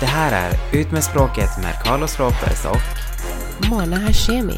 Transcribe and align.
Det 0.00 0.06
här 0.06 0.50
är 0.50 0.80
Ut 0.80 0.92
med 0.92 1.04
språket 1.04 1.50
med 1.62 1.74
Carlos 1.84 2.18
Ropez 2.20 2.64
och 2.64 2.84
Mona 3.70 3.96
Hashemi. 3.96 4.56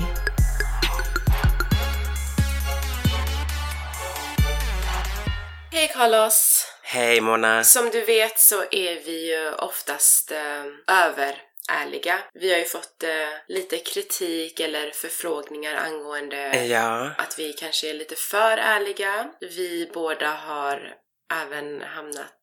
Hej 5.72 5.88
Carlos! 5.94 6.66
Hej 6.82 7.20
Mona! 7.20 7.64
Som 7.64 7.90
du 7.90 8.05
vet 8.05 8.38
så 8.38 8.62
är 8.70 9.05
vi 9.05 9.30
ju 9.30 9.52
oftast 9.52 10.32
eh, 10.32 10.64
överärliga. 10.86 12.18
Vi 12.34 12.52
har 12.52 12.59
ju 12.59 12.64
fått 12.64 13.02
eh, 13.02 13.11
lite 13.48 13.79
kritik 13.79 14.61
eller 14.61 14.90
förfrågningar 14.90 15.74
angående 15.74 16.64
Ja, 16.66 17.11
att 17.18 17.38
vi 17.38 17.52
kanske 17.52 17.90
är 17.90 17.95
lite 17.95 18.14
för 18.16 18.59
ärliga. 18.59 19.30
Vi 19.40 19.90
båda 19.95 20.30
har 20.30 20.95
även 21.43 21.82
hamnat 21.82 22.38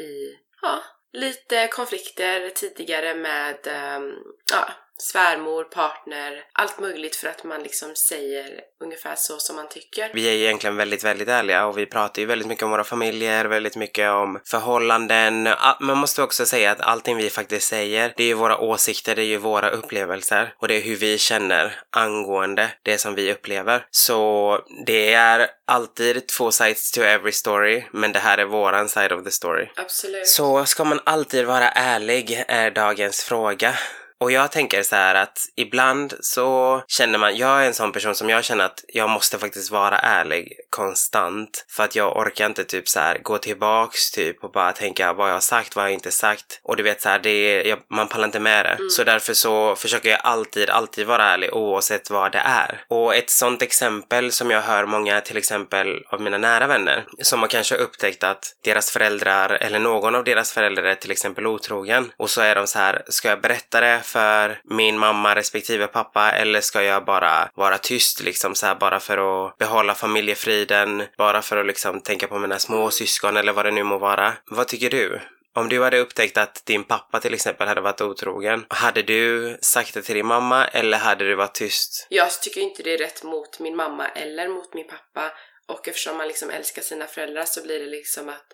i, 0.00 0.36
ja, 0.62 0.82
lite 1.16 1.68
konflikter 1.68 2.50
tidigare 2.50 3.14
med 3.14 3.66
ehm, 3.66 4.12
ja, 4.52 4.64
svärmor, 4.98 5.64
partner, 5.64 6.44
allt 6.52 6.80
möjligt 6.80 7.16
för 7.16 7.28
att 7.28 7.44
man 7.44 7.62
liksom 7.62 7.96
säger 7.96 8.60
ungefär 8.84 9.14
så 9.16 9.38
som 9.38 9.56
man 9.56 9.68
tycker. 9.68 10.10
vi 10.14 10.28
är 10.28 10.32
ju 10.32 10.44
egentligen 10.44 10.76
väldigt, 10.76 11.04
väldigt 11.04 11.28
ärliga 11.28 11.66
och 11.66 11.78
vi 11.78 11.86
pratar 11.86 12.20
ju 12.22 12.26
väldigt 12.26 12.48
mycket 12.48 12.64
om 12.64 12.70
våra 12.70 12.84
familjer, 12.84 13.44
väldigt 13.44 13.76
mycket 13.76 14.10
om 14.10 14.40
förhållanden. 14.44 15.46
All- 15.46 15.76
Man 15.80 15.98
måste 15.98 16.22
också 16.22 16.46
säga 16.46 16.70
att 16.70 16.80
allting 16.80 17.16
vi 17.16 17.30
faktiskt 17.30 17.68
säger, 17.68 18.12
det 18.16 18.22
är 18.22 18.26
ju 18.28 18.34
våra 18.34 18.58
åsikter, 18.58 19.14
det 19.16 19.22
är 19.22 19.26
ju 19.26 19.36
våra 19.36 19.70
upplevelser 19.70 20.54
och 20.58 20.68
det 20.68 20.74
är 20.74 20.82
hur 20.82 20.96
vi 20.96 21.18
känner 21.18 21.80
angående 21.96 22.68
det 22.82 22.98
som 22.98 23.14
vi 23.14 23.32
upplever. 23.32 23.86
Så 23.90 24.60
det 24.86 25.12
är 25.12 25.48
alltid 25.66 26.28
två 26.28 26.50
sides 26.50 26.90
to 26.92 27.00
every 27.00 27.32
story, 27.32 27.84
men 27.92 28.12
det 28.12 28.18
här 28.18 28.38
är 28.38 28.44
våran 28.44 28.88
side 28.88 29.12
of 29.12 29.24
the 29.24 29.30
story. 29.30 29.68
Absolut. 29.76 30.26
Så 30.26 30.64
ska 30.64 30.84
man 30.84 31.00
alltid 31.04 31.44
vara 31.46 31.68
ärlig 31.68 32.44
är 32.48 32.70
dagens 32.70 33.24
fråga. 33.24 33.74
Och 34.20 34.32
jag 34.32 34.52
tänker 34.52 34.82
så 34.82 34.96
här 34.96 35.14
att 35.14 35.38
ibland 35.56 36.14
så 36.20 36.82
känner 36.88 37.18
man, 37.18 37.36
jag 37.36 37.62
är 37.62 37.66
en 37.66 37.74
sån 37.74 37.92
person 37.92 38.14
som 38.14 38.28
jag 38.28 38.44
känner 38.44 38.64
att 38.64 38.84
jag 38.88 39.10
måste 39.10 39.38
faktiskt 39.38 39.70
vara 39.70 39.98
ärlig 39.98 40.52
konstant. 40.70 41.64
För 41.68 41.84
att 41.84 41.96
jag 41.96 42.16
orkar 42.16 42.46
inte 42.46 42.64
typ 42.64 42.88
så 42.88 43.00
här 43.00 43.18
gå 43.18 43.38
tillbaks 43.38 44.10
typ 44.10 44.44
och 44.44 44.52
bara 44.52 44.72
tänka 44.72 45.12
vad 45.12 45.28
jag 45.28 45.34
har 45.34 45.40
sagt, 45.40 45.76
vad 45.76 45.84
jag 45.84 45.92
inte 45.92 46.10
sagt. 46.10 46.60
Och 46.62 46.76
du 46.76 46.82
vet 46.82 47.02
så 47.02 47.08
här, 47.08 47.18
det 47.18 47.30
är, 47.30 47.64
jag, 47.66 47.78
man 47.90 48.08
pallar 48.08 48.24
inte 48.24 48.40
med 48.40 48.64
det. 48.64 48.90
Så 48.90 49.04
därför 49.04 49.34
så 49.34 49.76
försöker 49.76 50.10
jag 50.10 50.20
alltid, 50.22 50.70
alltid 50.70 51.06
vara 51.06 51.24
ärlig 51.24 51.54
oavsett 51.54 52.10
vad 52.10 52.32
det 52.32 52.42
är. 52.44 52.84
Och 52.88 53.14
ett 53.14 53.30
sånt 53.30 53.62
exempel 53.62 54.32
som 54.32 54.50
jag 54.50 54.62
hör 54.62 54.86
många 54.86 55.20
till 55.20 55.36
exempel 55.36 56.04
av 56.10 56.20
mina 56.20 56.38
nära 56.38 56.66
vänner 56.66 57.04
som 57.22 57.40
har 57.40 57.48
kanske 57.48 57.74
upptäckt 57.76 58.24
att 58.24 58.52
deras 58.64 58.90
föräldrar 58.90 59.50
eller 59.50 59.78
någon 59.78 60.14
av 60.14 60.24
deras 60.24 60.52
föräldrar 60.52 60.84
är 60.84 60.94
till 60.94 61.10
exempel 61.10 61.46
otrogen 61.46 62.12
och 62.16 62.30
så 62.30 62.40
är 62.40 62.54
de 62.54 62.66
så 62.66 62.78
här, 62.78 63.02
ska 63.08 63.28
jag 63.28 63.40
berätta 63.40 63.80
det 63.80 64.02
för 64.06 64.60
min 64.64 64.98
mamma 64.98 65.34
respektive 65.34 65.86
pappa 65.86 66.30
eller 66.30 66.60
ska 66.60 66.82
jag 66.82 67.04
bara 67.04 67.48
vara 67.54 67.78
tyst 67.78 68.22
liksom 68.22 68.54
så 68.54 68.66
här 68.66 68.74
bara 68.74 69.00
för 69.00 69.46
att 69.46 69.58
behålla 69.58 69.94
familjefriden, 69.94 71.02
bara 71.18 71.42
för 71.42 71.56
att 71.56 71.66
liksom 71.66 72.00
tänka 72.00 72.26
på 72.26 72.38
mina 72.38 72.58
små 72.58 72.90
syskon 72.90 73.36
eller 73.36 73.52
vad 73.52 73.64
det 73.64 73.70
nu 73.70 73.82
må 73.82 73.98
vara. 73.98 74.32
Vad 74.50 74.68
tycker 74.68 74.90
du? 74.90 75.20
Om 75.54 75.68
du 75.68 75.82
hade 75.82 75.98
upptäckt 75.98 76.36
att 76.36 76.66
din 76.66 76.84
pappa 76.84 77.20
till 77.20 77.34
exempel 77.34 77.68
hade 77.68 77.80
varit 77.80 78.00
otrogen, 78.00 78.64
hade 78.68 79.02
du 79.02 79.58
sagt 79.60 79.94
det 79.94 80.02
till 80.02 80.14
din 80.14 80.26
mamma 80.26 80.64
eller 80.64 80.98
hade 80.98 81.24
du 81.24 81.34
varit 81.34 81.54
tyst? 81.54 82.06
Jag 82.10 82.40
tycker 82.42 82.60
inte 82.60 82.82
det 82.82 82.94
är 82.94 82.98
rätt 82.98 83.22
mot 83.22 83.60
min 83.60 83.76
mamma 83.76 84.08
eller 84.08 84.48
mot 84.48 84.74
min 84.74 84.86
pappa 84.86 85.32
och 85.68 85.88
eftersom 85.88 86.16
man 86.16 86.28
liksom 86.28 86.50
älskar 86.50 86.82
sina 86.82 87.06
föräldrar 87.06 87.44
så 87.44 87.62
blir 87.62 87.78
det 87.78 87.86
liksom 87.86 88.28
att 88.28 88.46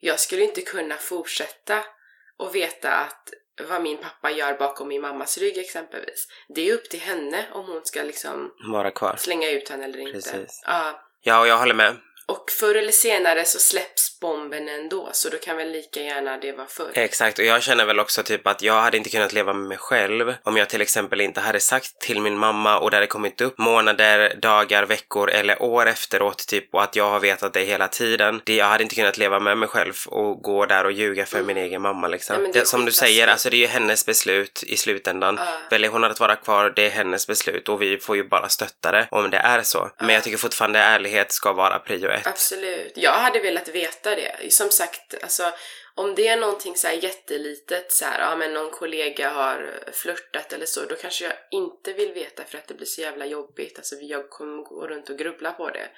jag 0.00 0.20
skulle 0.20 0.42
inte 0.42 0.60
kunna 0.60 0.96
fortsätta 0.96 1.84
och 2.38 2.54
veta 2.54 2.90
att 2.90 3.28
vad 3.68 3.82
min 3.82 3.96
pappa 3.98 4.30
gör 4.30 4.54
bakom 4.58 4.88
min 4.88 5.00
mammas 5.00 5.38
rygg 5.38 5.58
exempelvis. 5.58 6.28
Det 6.48 6.68
är 6.70 6.74
upp 6.74 6.88
till 6.90 7.00
henne 7.00 7.44
om 7.52 7.66
hon 7.66 7.80
ska 7.84 8.02
liksom 8.02 8.52
Vara 8.72 8.90
kvar. 8.90 9.16
slänga 9.18 9.50
ut 9.50 9.68
henne 9.68 9.84
eller 9.84 9.98
inte. 9.98 10.12
Precis. 10.12 10.62
Ja. 10.66 11.08
Ja, 11.24 11.40
och 11.40 11.46
jag 11.46 11.58
håller 11.58 11.74
med. 11.74 11.96
Och 12.26 12.50
förr 12.50 12.74
eller 12.74 12.92
senare 12.92 13.44
så 13.44 13.58
släpps 13.58 14.20
bomben 14.20 14.68
ändå 14.68 15.10
så 15.12 15.28
då 15.28 15.38
kan 15.38 15.56
väl 15.56 15.72
lika 15.72 16.00
gärna 16.00 16.38
det 16.38 16.52
vara 16.52 16.66
förr. 16.66 16.90
Exakt, 16.94 17.38
och 17.38 17.44
jag 17.44 17.62
känner 17.62 17.84
väl 17.84 18.00
också 18.00 18.22
typ 18.22 18.46
att 18.46 18.62
jag 18.62 18.80
hade 18.80 18.96
inte 18.96 19.10
kunnat 19.10 19.32
leva 19.32 19.52
med 19.52 19.68
mig 19.68 19.78
själv 19.78 20.34
om 20.42 20.56
jag 20.56 20.68
till 20.68 20.80
exempel 20.80 21.20
inte 21.20 21.40
hade 21.40 21.60
sagt 21.60 22.00
till 22.00 22.20
min 22.20 22.38
mamma 22.38 22.78
och 22.78 22.90
det 22.90 22.96
hade 22.96 23.06
kommit 23.06 23.40
upp 23.40 23.58
månader, 23.58 24.34
dagar, 24.42 24.82
veckor 24.86 25.30
eller 25.30 25.62
år 25.62 25.86
efteråt 25.86 26.46
typ 26.46 26.74
och 26.74 26.82
att 26.82 26.96
jag 26.96 27.10
har 27.10 27.20
vetat 27.20 27.52
det 27.52 27.60
hela 27.60 27.88
tiden. 27.88 28.40
Det, 28.44 28.54
jag 28.54 28.66
hade 28.66 28.82
inte 28.82 28.94
kunnat 28.94 29.18
leva 29.18 29.40
med 29.40 29.58
mig 29.58 29.68
själv 29.68 29.94
och 30.06 30.42
gå 30.42 30.66
där 30.66 30.84
och 30.84 30.92
ljuga 30.92 31.26
för 31.26 31.42
min 31.42 31.56
egen 31.56 31.82
mamma 31.82 32.08
liksom. 32.08 32.42
Nej, 32.42 32.52
det 32.52 32.62
det, 32.62 32.68
som 32.68 32.84
du 32.84 32.92
säger, 32.92 33.28
alltså 33.28 33.50
det 33.50 33.56
är 33.56 33.58
ju 33.58 33.66
hennes 33.66 34.06
beslut 34.06 34.62
i 34.66 34.76
slutändan. 34.76 35.38
Ja. 35.38 35.46
Väljer 35.70 35.90
hon 35.90 36.04
att 36.04 36.20
vara 36.20 36.36
kvar, 36.36 36.72
det 36.76 36.86
är 36.86 36.90
hennes 36.90 37.26
beslut 37.26 37.68
och 37.68 37.82
vi 37.82 37.98
får 37.98 38.16
ju 38.16 38.28
bara 38.28 38.48
stötta 38.48 38.92
det 38.92 39.08
om 39.10 39.30
det 39.30 39.36
är 39.36 39.62
så. 39.62 39.90
Men 39.98 40.08
jag 40.08 40.24
tycker 40.24 40.38
fortfarande 40.38 40.78
ärlighet 40.78 41.32
ska 41.32 41.52
vara 41.52 41.78
prio 41.78 42.08
ett. 42.08 42.21
Absolut. 42.24 42.92
Jag 42.96 43.12
hade 43.12 43.40
velat 43.40 43.68
veta 43.68 44.16
det. 44.16 44.52
Som 44.52 44.70
sagt, 44.70 45.14
alltså 45.22 45.52
om 45.94 46.14
det 46.14 46.28
är 46.28 46.36
någonting 46.36 46.76
så 46.76 46.86
här 46.86 46.94
jättelitet, 46.94 47.92
så 47.92 48.04
här, 48.04 48.20
ja 48.20 48.36
men 48.36 48.54
någon 48.54 48.70
kollega 48.70 49.30
har 49.30 49.80
flörtat 49.92 50.52
eller 50.52 50.66
så, 50.66 50.84
då 50.84 50.94
kanske 50.94 51.24
jag 51.24 51.34
inte 51.50 51.92
vill 51.92 52.12
veta 52.12 52.44
för 52.44 52.58
att 52.58 52.68
det 52.68 52.74
blir 52.74 52.86
så 52.86 53.00
jävla 53.00 53.26
jobbigt. 53.26 53.78
Alltså 53.78 53.96
jag 54.00 54.30
kommer 54.30 54.62
gå 54.62 54.86
runt 54.86 55.10
och 55.10 55.18
grubbla 55.18 55.52
på 55.52 55.70
det. 55.70 55.88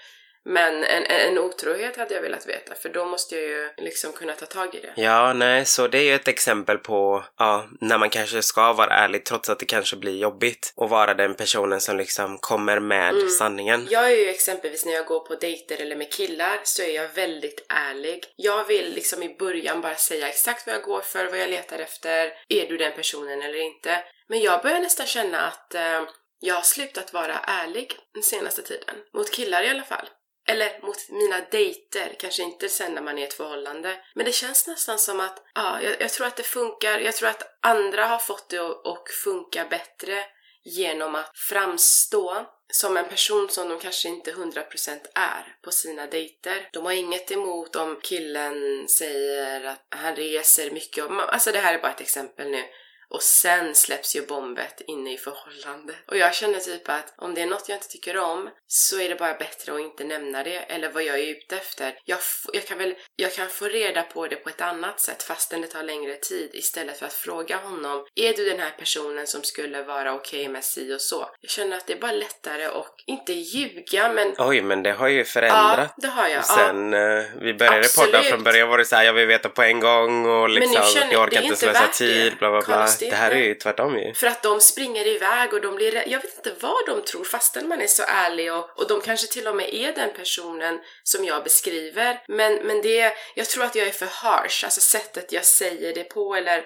Men 0.44 0.84
en, 0.84 1.05
en 1.06 1.38
otrohet 1.38 1.97
hade 1.97 2.15
jag 2.15 2.22
velat 2.22 2.47
veta, 2.49 2.75
för 2.75 2.88
då 2.88 3.05
måste 3.05 3.34
jag 3.34 3.44
ju 3.44 3.71
liksom 3.77 4.12
kunna 4.12 4.32
ta 4.32 4.47
tag 4.47 4.75
i 4.75 4.81
det. 4.81 4.93
Ja, 5.03 5.32
nej, 5.32 5.65
så 5.65 5.88
det 5.88 5.99
är 5.99 6.03
ju 6.03 6.15
ett 6.15 6.28
exempel 6.28 6.78
på 6.78 7.25
ja, 7.38 7.69
när 7.81 7.99
man 7.99 8.10
kanske 8.10 8.43
ska 8.43 8.72
vara 8.72 8.94
ärlig 8.94 9.25
trots 9.25 9.49
att 9.49 9.59
det 9.59 9.66
kanske 9.66 9.97
blir 9.97 10.16
jobbigt 10.19 10.72
och 10.77 10.88
vara 10.91 11.15
den 11.15 11.34
personen 11.34 11.81
som 11.81 11.97
liksom 11.97 12.38
kommer 12.38 12.81
med 12.81 13.15
Mm. 13.15 13.28
sanningen. 13.28 13.87
Jag 13.91 14.12
är 14.12 14.16
ju 14.16 14.28
exempelvis 14.28 14.87
när 14.87 14.93
jag 14.93 15.06
går 15.06 15.21
på 15.21 15.34
dejter 15.34 15.81
eller 15.81 15.97
med 15.97 16.12
killar 16.12 16.60
så 16.65 16.83
är 16.83 16.94
jag 16.94 17.09
väldigt 17.09 17.66
ärlig. 17.69 18.25
Jag 18.37 18.65
vill 18.65 18.94
liksom 18.94 19.22
i 19.22 19.37
början 19.38 19.81
bara 19.81 19.94
säga 19.94 20.28
exakt 20.28 20.66
vad 20.66 20.75
jag 20.77 20.83
går 20.83 21.00
för, 21.00 21.27
vad 21.27 21.38
jag 21.38 21.50
letar 21.50 21.78
efter. 21.78 22.33
Är 22.49 22.66
du 22.69 22.77
den 22.77 22.93
personen 22.93 23.43
eller 23.43 23.60
inte? 23.60 24.03
Men 24.28 24.41
jag 24.41 24.62
börjar 24.62 24.81
nästan 24.81 25.06
känna 25.06 25.41
att 25.41 25.75
eh, 25.75 26.03
jag 26.41 26.54
har 26.54 26.62
slutat 26.62 27.12
vara 27.12 27.38
ärlig 27.38 27.97
den 28.15 28.22
senaste 28.22 28.62
tiden. 28.62 28.94
Mot 29.15 29.31
killar 29.31 29.62
i 29.62 29.69
alla 29.69 29.83
fall. 29.83 30.09
Eller 30.47 30.81
mot 30.82 31.09
mina 31.09 31.41
dejter, 31.50 32.16
kanske 32.19 32.43
inte 32.43 32.69
sen 32.69 32.93
när 32.93 33.03
man 33.03 33.19
är 33.19 33.22
i 33.22 33.25
ett 33.25 33.34
förhållande. 33.34 33.97
Men 34.15 34.27
det 34.27 34.32
känns 34.32 34.66
nästan 34.66 34.99
som 34.99 35.21
att, 35.21 35.43
ja, 35.55 35.82
jag, 35.82 36.00
jag 36.00 36.10
tror 36.10 36.27
att 36.27 36.37
det 36.37 36.43
funkar. 36.43 36.99
Jag 36.99 37.15
tror 37.15 37.28
att 37.28 37.59
andra 37.62 38.06
har 38.06 38.19
fått 38.19 38.49
det 38.49 38.59
att 38.59 38.87
att 38.87 39.10
funka 39.25 39.65
bättre 39.65 40.25
genom 40.65 41.15
att 41.15 41.38
framstå 41.38 42.47
som 42.72 42.97
en 42.97 43.09
person 43.09 43.49
som 43.49 43.69
de 43.69 43.78
kanske 43.78 44.09
inte 44.09 44.33
100% 44.33 45.00
är 45.15 45.56
på 45.62 45.71
sina 45.71 46.06
dejter. 46.06 46.69
De 46.72 46.84
har 46.84 46.93
inget 46.93 47.31
emot 47.31 47.77
om 47.77 48.00
killen 48.03 48.88
säger 48.88 49.65
att 49.65 49.87
han 49.88 50.16
reser 50.16 50.71
mycket. 50.71 51.04
Alltså 51.10 51.53
det 51.53 51.59
här 51.59 51.75
är 51.75 51.83
bara 51.83 51.93
ett 51.93 52.00
exempel 52.00 52.50
nu. 52.50 52.65
Och 53.10 53.22
sen 53.22 53.75
släpps 53.75 54.16
ju 54.16 54.26
bombet 54.26 54.81
inne 54.87 55.15
i 55.15 55.16
förhållande. 55.19 55.94
Och 56.06 56.16
jag 56.16 56.34
känner 56.34 56.59
typ 56.59 56.88
att 56.88 57.15
om 57.16 57.34
det 57.34 57.41
är 57.42 57.47
något 57.47 57.69
jag 57.69 57.76
inte 57.76 57.88
tycker 57.88 58.16
om 58.19 58.50
så 58.66 59.00
är 59.00 59.09
det 59.09 59.15
bara 59.15 59.34
bättre 59.34 59.75
att 59.75 59.81
inte 59.81 60.04
nämna 60.04 60.42
det 60.42 60.56
eller 60.59 60.91
vad 60.91 61.03
jag 61.03 61.19
är 61.19 61.26
ute 61.26 61.56
efter. 61.56 61.94
Jag, 62.04 62.19
jag 62.53 62.66
kan 62.66 62.78
väl 62.78 62.94
jag 63.16 63.32
kan 63.34 63.48
få 63.48 63.65
reda 63.65 64.03
på 64.03 64.26
det 64.26 64.37
på 64.37 64.48
ett 64.48 64.60
annat 64.60 65.00
sätt 65.00 65.22
fastän 65.22 65.60
det 65.60 65.66
tar 65.66 65.82
längre 65.82 66.15
tid 66.15 66.50
istället 66.54 66.98
för 66.98 67.06
att 67.06 67.12
fråga 67.12 67.56
honom 67.56 68.06
Är 68.15 68.32
du 68.32 68.50
den 68.50 68.60
här 68.60 68.70
personen 68.78 69.26
som 69.26 69.42
skulle 69.42 69.82
vara 69.82 70.15
okej 70.15 70.48
med 70.48 70.65
si 70.65 70.94
och 70.94 71.00
så? 71.00 71.28
Jag 71.41 71.50
känner 71.50 71.76
att 71.76 71.86
det 71.86 71.92
är 71.92 72.00
bara 72.00 72.12
lättare 72.12 72.69
och 72.69 72.94
inte 73.06 73.32
ljuga 73.32 74.12
men 74.12 74.34
Oj, 74.38 74.60
men 74.62 74.82
det 74.82 74.92
har 74.92 75.09
ju 75.09 75.19
ja, 75.19 75.25
förändrat. 75.25 75.94
det 75.97 76.09
har 76.09 76.28
jag. 76.28 76.38
Och 76.38 76.44
Ja. 76.48 76.56
sen 76.56 76.94
eh, 76.94 77.25
vi 77.41 77.54
började 77.54 77.78
Absolut. 77.78 78.12
podda 78.12 78.22
från 78.25 78.42
början 78.42 78.69
var 78.69 78.78
det 78.78 78.84
så 78.84 78.97
här, 78.97 79.04
jag 79.04 79.12
vill 79.12 79.26
veta 79.26 79.48
på 79.48 79.62
en 79.62 79.81
gång 79.81 80.27
och 80.27 80.50
nu 80.50 80.54
liksom, 80.60 80.83
känner- 80.95 81.12
jag 81.12 81.22
orkar 81.22 81.42
inte 81.42 81.57
slösa 81.57 81.86
tid, 81.89 82.36
bla 82.39 82.50
bla 82.50 82.60
bla. 82.60 82.86
Är 83.06 83.10
Det 83.10 83.16
här 83.16 83.30
är 83.30 83.45
ju 83.45 83.54
tvärtom 83.54 83.98
ju. 83.98 84.15
För 84.15 84.27
att 84.27 84.42
de 84.42 84.60
springer 84.60 85.06
iväg 85.06 85.53
och 85.53 85.60
de 85.60 85.74
blir 85.74 86.09
Jag 86.09 86.22
vet 86.22 86.36
inte 86.36 86.53
vad 86.60 86.86
de 86.86 87.03
tror 87.03 87.24
fastän 87.24 87.68
man 87.68 87.80
är 87.80 87.86
så 87.86 88.03
ärlig 88.06 88.53
och, 88.53 88.78
och 88.78 88.89
de 88.89 89.01
kanske 89.01 89.27
till 89.27 89.48
och 89.48 89.56
med 89.56 89.74
är 89.74 89.92
den 89.92 90.10
personen 90.16 90.80
som 91.03 91.24
jag 91.24 91.45
beskriver. 91.45 92.21
Men, 92.28 92.54
men 92.54 92.83
det, 92.83 93.12
jag 93.34 93.47
tror 93.47 93.65
att 93.65 93.74
jag 93.74 93.86
är 93.86 93.92
för 93.92 94.06
harsh, 94.06 94.65
alltså 94.65 94.80
sättet 94.80 95.33
jag 95.33 95.45
säger 95.45 95.95
det 95.95 96.04
på 96.04 96.34
eller 96.34 96.65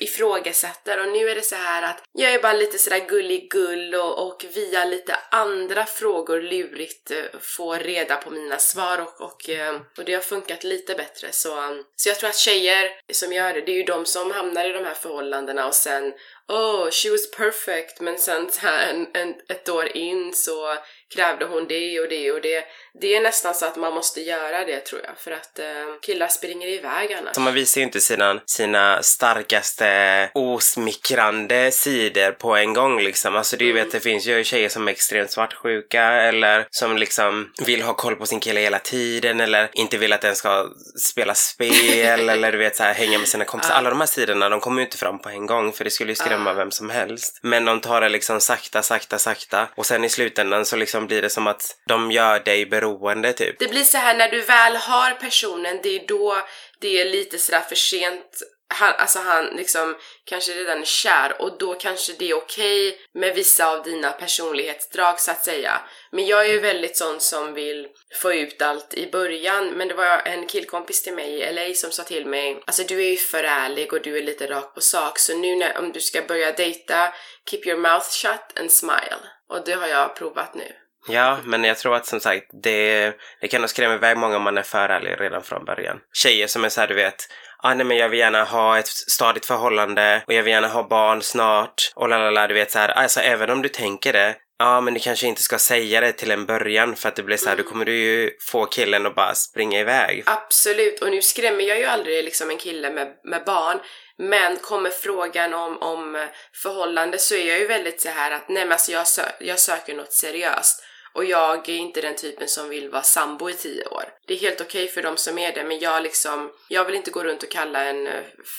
ifrågasätter 0.00 1.00
och 1.00 1.12
nu 1.12 1.28
är 1.28 1.34
det 1.34 1.42
så 1.42 1.54
här 1.54 1.82
att 1.82 2.02
jag 2.12 2.34
är 2.34 2.42
bara 2.42 2.52
lite 2.52 2.78
sådär 2.78 3.06
gullig-gull 3.08 3.94
och, 3.94 4.26
och 4.26 4.44
via 4.54 4.84
lite 4.84 5.16
andra 5.30 5.86
frågor 5.86 6.40
lurigt 6.40 7.10
eh, 7.10 7.40
får 7.40 7.76
reda 7.76 8.16
på 8.16 8.30
mina 8.30 8.58
svar 8.58 8.98
och, 8.98 9.20
och, 9.20 9.48
eh, 9.48 9.80
och 9.98 10.04
det 10.04 10.14
har 10.14 10.20
funkat 10.20 10.64
lite 10.64 10.94
bättre 10.94 11.32
så, 11.32 11.82
så 11.96 12.08
jag 12.08 12.18
tror 12.18 12.30
att 12.30 12.36
tjejer 12.36 12.90
som 13.12 13.32
gör 13.32 13.54
det, 13.54 13.60
det 13.60 13.72
är 13.72 13.76
ju 13.76 13.82
de 13.82 14.06
som 14.06 14.30
hamnar 14.30 14.70
i 14.70 14.72
de 14.72 14.84
här 14.84 14.94
förhållandena 14.94 15.61
och 15.66 15.74
sen 15.74 16.12
oh, 16.52 16.90
she 16.90 17.10
was 17.10 17.30
perfect, 17.36 18.00
men 18.00 18.18
sen 18.18 18.50
så 18.50 18.60
här 18.60 18.90
en, 18.90 19.06
en, 19.14 19.34
ett 19.48 19.68
år 19.68 19.96
in 19.96 20.32
så 20.34 20.76
krävde 21.14 21.44
hon 21.44 21.66
det 21.68 22.00
och 22.00 22.08
det 22.08 22.32
och 22.32 22.40
det. 22.40 22.64
Det 23.00 23.16
är 23.16 23.20
nästan 23.20 23.54
så 23.54 23.66
att 23.66 23.76
man 23.76 23.94
måste 23.94 24.20
göra 24.20 24.64
det 24.64 24.80
tror 24.80 25.00
jag, 25.04 25.18
för 25.18 25.30
att 25.30 25.58
eh, 25.58 25.66
killar 26.02 26.28
springer 26.28 26.68
iväg 26.68 27.12
annars. 27.12 27.34
Så 27.34 27.40
man 27.40 27.54
visar 27.54 27.80
ju 27.80 27.84
inte 27.84 28.00
sina, 28.00 28.40
sina 28.46 29.02
starkaste 29.02 30.30
osmickrande 30.34 31.70
sidor 31.72 32.30
på 32.32 32.56
en 32.56 32.74
gång 32.74 33.00
liksom. 33.00 33.36
Alltså 33.36 33.56
du 33.56 33.72
vet, 33.72 33.92
det 33.92 34.00
finns 34.00 34.26
ju 34.26 34.44
tjejer 34.44 34.68
som 34.68 34.88
är 34.88 34.92
extremt 34.92 35.30
svartsjuka 35.30 36.02
eller 36.02 36.66
som 36.70 36.96
liksom 36.96 37.52
vill 37.66 37.82
ha 37.82 37.94
koll 37.94 38.16
på 38.16 38.26
sin 38.26 38.40
kille 38.40 38.60
hela 38.60 38.78
tiden 38.78 39.40
eller 39.40 39.70
inte 39.72 39.98
vill 39.98 40.12
att 40.12 40.20
den 40.20 40.36
ska 40.36 40.68
spela 41.00 41.34
spel 41.34 42.28
eller 42.28 42.52
du 42.52 42.58
vet 42.58 42.76
så 42.76 42.82
här 42.82 42.94
hänga 42.94 43.18
med 43.18 43.28
sina 43.28 43.44
kompisar. 43.44 43.74
Alla 43.74 43.90
de 43.90 44.00
här 44.00 44.06
sidorna, 44.06 44.48
de 44.48 44.60
kommer 44.60 44.80
ju 44.80 44.84
inte 44.84 44.98
fram 44.98 45.18
på 45.18 45.28
en 45.28 45.46
gång 45.46 45.72
för 45.72 45.84
det 45.84 45.90
skulle 45.90 46.10
ju 46.10 46.16
skrämma 46.16 46.41
vem 46.44 46.70
som 46.70 46.90
helst. 46.90 47.38
Men 47.42 47.64
de 47.64 47.80
tar 47.80 48.00
det 48.00 48.08
liksom 48.08 48.40
sakta, 48.40 48.82
sakta, 48.82 49.18
sakta 49.18 49.68
och 49.74 49.86
sen 49.86 50.04
i 50.04 50.08
slutändan 50.08 50.64
så 50.64 50.76
liksom 50.76 51.06
blir 51.06 51.22
det 51.22 51.30
som 51.30 51.46
att 51.46 51.76
de 51.88 52.12
gör 52.12 52.40
dig 52.40 52.66
beroende 52.66 53.32
typ. 53.32 53.58
Det 53.58 53.68
blir 53.68 53.84
så 53.84 53.98
här 53.98 54.14
när 54.14 54.28
du 54.28 54.40
väl 54.40 54.76
har 54.76 55.10
personen, 55.10 55.80
det 55.82 55.88
är 55.88 56.06
då 56.06 56.36
det 56.82 57.00
är 57.00 57.04
lite 57.04 57.38
sådär 57.38 57.60
för 57.60 57.74
sent. 57.74 58.42
Han, 58.72 58.94
alltså 58.98 59.18
han 59.18 59.46
liksom 59.46 59.96
kanske 60.24 60.52
redan 60.52 60.80
är 60.80 60.84
kär 60.84 61.42
och 61.42 61.58
då 61.58 61.74
kanske 61.74 62.12
det 62.12 62.30
är 62.30 62.34
okej 62.34 62.98
med 63.14 63.34
vissa 63.34 63.66
av 63.66 63.82
dina 63.82 64.10
personlighetsdrag 64.10 65.20
så 65.20 65.30
att 65.30 65.44
säga. 65.44 65.80
Men 66.12 66.26
jag 66.26 66.46
är 66.46 66.52
ju 66.52 66.60
väldigt 66.60 66.96
sån 66.96 67.20
som 67.20 67.54
vill 67.54 67.88
få 68.14 68.34
ut 68.34 68.62
allt 68.62 68.94
i 68.94 69.10
början. 69.10 69.68
Men 69.68 69.88
det 69.88 69.94
var 69.94 70.22
en 70.24 70.46
killkompis 70.46 71.02
till 71.02 71.14
mig 71.14 71.30
i 71.30 71.52
LA 71.52 71.74
som 71.74 71.90
sa 71.90 72.02
till 72.02 72.26
mig 72.26 72.62
Alltså 72.66 72.82
du 72.82 73.04
är 73.04 73.10
ju 73.10 73.16
för 73.16 73.44
ärlig 73.44 73.92
och 73.92 74.02
du 74.02 74.18
är 74.18 74.22
lite 74.22 74.46
rak 74.46 74.74
på 74.74 74.80
sak 74.80 75.18
så 75.18 75.36
nu 75.36 75.56
när, 75.56 75.78
om 75.78 75.92
du 75.92 76.00
ska 76.00 76.22
börja 76.22 76.52
dejta 76.52 77.14
Keep 77.50 77.60
your 77.66 77.78
mouth 77.78 78.06
shut 78.10 78.58
and 78.60 78.72
smile. 78.72 79.18
Och 79.48 79.64
det 79.64 79.72
har 79.72 79.86
jag 79.86 80.16
provat 80.16 80.54
nu. 80.54 80.81
Ja, 81.08 81.38
men 81.44 81.64
jag 81.64 81.78
tror 81.78 81.96
att 81.96 82.06
som 82.06 82.20
sagt, 82.20 82.46
det, 82.62 83.12
det 83.40 83.48
kan 83.48 83.60
nog 83.60 83.70
skrämma 83.70 83.94
iväg 83.94 84.16
många 84.16 84.36
om 84.36 84.42
man 84.42 84.58
är 84.58 84.62
för 84.62 84.88
ärlig 84.88 85.20
redan 85.20 85.42
från 85.42 85.64
början. 85.64 85.98
Tjejer 86.12 86.46
som 86.46 86.64
är 86.64 86.68
så 86.68 86.80
här, 86.80 86.88
du 86.88 86.94
vet, 86.94 87.28
ah, 87.62 87.74
nej 87.74 87.86
men 87.86 87.96
jag 87.96 88.08
vill 88.08 88.18
gärna 88.18 88.44
ha 88.44 88.78
ett 88.78 88.88
stadigt 88.88 89.46
förhållande 89.46 90.22
och 90.26 90.32
jag 90.32 90.42
vill 90.42 90.52
gärna 90.52 90.68
ha 90.68 90.88
barn 90.88 91.22
snart 91.22 91.92
och 91.94 92.08
lalala, 92.08 92.46
du 92.46 92.54
vet 92.54 92.70
så 92.70 92.78
här, 92.78 92.88
alltså 92.88 93.20
även 93.20 93.50
om 93.50 93.62
du 93.62 93.68
tänker 93.68 94.12
det, 94.12 94.36
ja 94.58 94.80
men 94.80 94.94
du 94.94 95.00
kanske 95.00 95.26
inte 95.26 95.42
ska 95.42 95.58
säga 95.58 96.00
det 96.00 96.12
till 96.12 96.30
en 96.30 96.46
början 96.46 96.96
för 96.96 97.08
att 97.08 97.16
det 97.16 97.22
blir 97.22 97.36
så 97.36 97.48
här, 97.48 97.56
då 97.56 97.62
kommer 97.62 97.84
du 97.84 97.96
ju 97.96 98.30
få 98.40 98.66
killen 98.66 99.06
att 99.06 99.14
bara 99.14 99.34
springa 99.34 99.80
iväg. 99.80 100.22
Absolut, 100.26 101.02
och 101.02 101.10
nu 101.10 101.22
skrämmer 101.22 101.64
jag 101.64 101.78
ju 101.78 101.84
aldrig 101.84 102.24
liksom 102.24 102.50
en 102.50 102.58
kille 102.58 102.90
med, 102.90 103.08
med 103.24 103.44
barn. 103.44 103.78
Men 104.18 104.56
kommer 104.56 104.90
frågan 104.90 105.54
om, 105.54 105.78
om 105.82 106.28
förhållande 106.62 107.18
så 107.18 107.34
är 107.34 107.48
jag 107.48 107.58
ju 107.58 107.66
väldigt 107.66 108.00
så 108.00 108.08
här 108.08 108.30
att 108.30 108.48
nej 108.48 108.64
men 108.64 108.72
alltså 108.72 108.92
jag, 108.92 109.06
sö 109.06 109.22
jag 109.40 109.58
söker 109.58 109.94
något 109.94 110.12
seriöst. 110.12 110.84
Och 111.12 111.24
jag 111.24 111.68
är 111.68 111.76
inte 111.76 112.00
den 112.00 112.16
typen 112.16 112.48
som 112.48 112.68
vill 112.68 112.90
vara 112.90 113.02
sambo 113.02 113.50
i 113.50 113.54
tio 113.54 113.86
år. 113.86 114.04
Det 114.26 114.34
är 114.34 114.38
helt 114.38 114.60
okej 114.60 114.88
för 114.88 115.02
de 115.02 115.16
som 115.16 115.38
är 115.38 115.52
det, 115.52 115.64
men 115.64 115.78
jag 115.78 116.02
liksom, 116.02 116.52
jag 116.68 116.84
vill 116.84 116.94
inte 116.94 117.10
gå 117.10 117.24
runt 117.24 117.42
och 117.42 117.50
kalla 117.50 117.84
en 117.84 118.06
eh, 118.06 118.12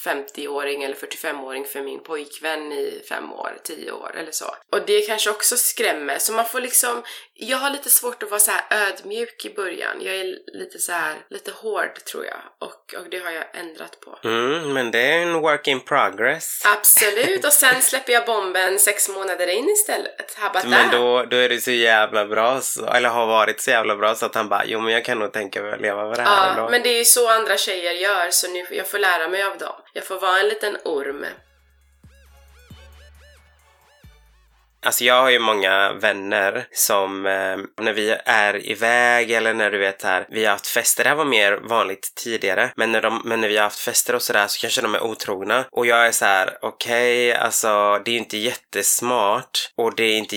50-åring 0.06 0.84
eller 0.84 0.96
45-åring 0.96 1.66
för 1.66 1.82
min 1.82 2.04
pojkvän 2.04 2.72
i 2.72 3.04
fem 3.10 3.34
år, 3.34 3.58
tio 3.64 3.92
år 3.92 4.16
eller 4.18 4.32
så. 4.32 4.56
Och 4.72 4.86
det 4.86 5.02
kanske 5.02 5.30
också 5.30 5.58
skrämmer, 5.58 6.18
så 6.18 6.34
man 6.34 6.46
får 6.46 6.62
liksom, 6.62 7.04
jag 7.34 7.58
har 7.58 7.70
lite 7.70 7.90
svårt 7.90 8.24
att 8.24 8.30
vara 8.30 8.40
så 8.40 8.52
ödmjuk 8.70 9.46
i 9.46 9.54
början. 9.54 9.98
Jag 10.02 10.16
är 10.16 10.58
lite 10.60 10.80
så 10.80 10.92
här, 10.92 11.16
lite 11.30 11.52
hård 11.52 12.04
tror 12.06 12.26
jag. 12.26 12.42
Och, 12.60 12.94
och 13.00 13.10
det 13.12 13.20
har 13.20 13.32
jag 13.32 13.46
ändrat 13.54 14.00
på. 14.00 14.20
Mm, 14.24 14.74
men 14.74 14.92
det 14.92 15.00
är 15.00 15.22
en 15.22 15.34
work 15.34 15.68
in 15.68 15.80
progress. 15.80 16.62
Absolut, 16.66 17.46
och 17.46 17.54
sen 17.54 17.82
släpper 17.82 18.14
jag 18.14 18.26
bomben 18.26 18.80
sex 18.80 19.10
månader 19.10 19.48
in 19.48 19.70
istället. 19.70 20.34
How 20.36 20.50
about 20.50 20.66
Men 20.66 20.90
that? 20.90 20.92
då, 20.92 21.24
då 21.24 21.38
är 21.38 21.50
det 21.50 21.62
så 21.62 21.72
jävla 21.72 22.26
bra, 22.26 22.43
så, 22.62 22.86
eller 22.86 23.10
har 23.10 23.26
varit 23.28 23.62
så 23.62 23.70
jävla 23.72 23.96
bra 23.96 24.16
så 24.16 24.26
att 24.26 24.36
han 24.36 24.50
bara, 24.50 24.66
jo 24.66 24.80
men 24.80 24.94
jag 24.94 25.06
kan 25.06 25.20
nog 25.20 25.32
tänka 25.32 25.62
mig 25.62 25.74
att 25.74 25.82
leva 25.82 26.06
med 26.08 26.18
det 26.18 26.22
här 26.22 26.48
Ja, 26.48 26.52
ändå. 26.52 26.70
men 26.70 26.84
det 26.84 26.90
är 26.90 26.98
ju 26.98 27.06
så 27.06 27.30
andra 27.30 27.58
tjejer 27.58 27.92
gör, 27.92 28.30
så 28.32 28.48
nu, 28.52 28.66
jag 28.72 28.88
får 28.88 29.00
lära 29.00 29.28
mig 29.28 29.44
av 29.44 29.58
dem. 29.58 29.76
Jag 29.94 30.04
får 30.06 30.20
vara 30.20 30.40
en 30.40 30.48
liten 30.48 30.78
orm. 30.86 31.26
Alltså 34.86 35.04
jag 35.04 35.22
har 35.22 35.30
ju 35.30 35.40
många 35.40 35.94
vänner 35.94 36.66
som 36.72 37.26
eh, 37.26 37.58
när 37.82 37.94
vi 37.94 38.18
är 38.26 38.66
iväg 38.72 39.32
eller 39.32 39.54
när 39.54 39.72
du 39.72 39.78
vet 39.78 40.04
här, 40.04 40.26
vi 40.30 40.46
har 40.46 40.52
haft 40.52 40.68
fester, 40.68 41.04
det 41.04 41.10
här 41.10 41.18
var 41.18 41.26
mer 41.26 41.60
vanligt 41.64 42.16
tidigare, 42.16 42.72
men 42.76 42.92
när, 42.92 43.02
de, 43.02 43.22
men 43.26 43.42
när 43.42 43.48
vi 43.48 43.58
har 43.58 43.64
haft 43.64 43.80
fester 43.80 44.16
och 44.16 44.22
sådär 44.22 44.48
så 44.48 44.60
kanske 44.62 44.82
de 44.82 44.96
är 44.96 45.04
otrogna 45.04 45.66
och 45.72 45.86
jag 45.86 46.08
är 46.08 46.12
så 46.12 46.26
här: 46.26 46.58
okej, 46.62 47.34
alltså 47.34 48.02
det 48.06 48.12
är 48.12 48.14
ju 48.14 48.20
inte 48.20 48.38
jättesmart 48.38 49.72
och 49.78 49.96
det 49.96 50.04
är 50.04 50.18
inte 50.18 50.36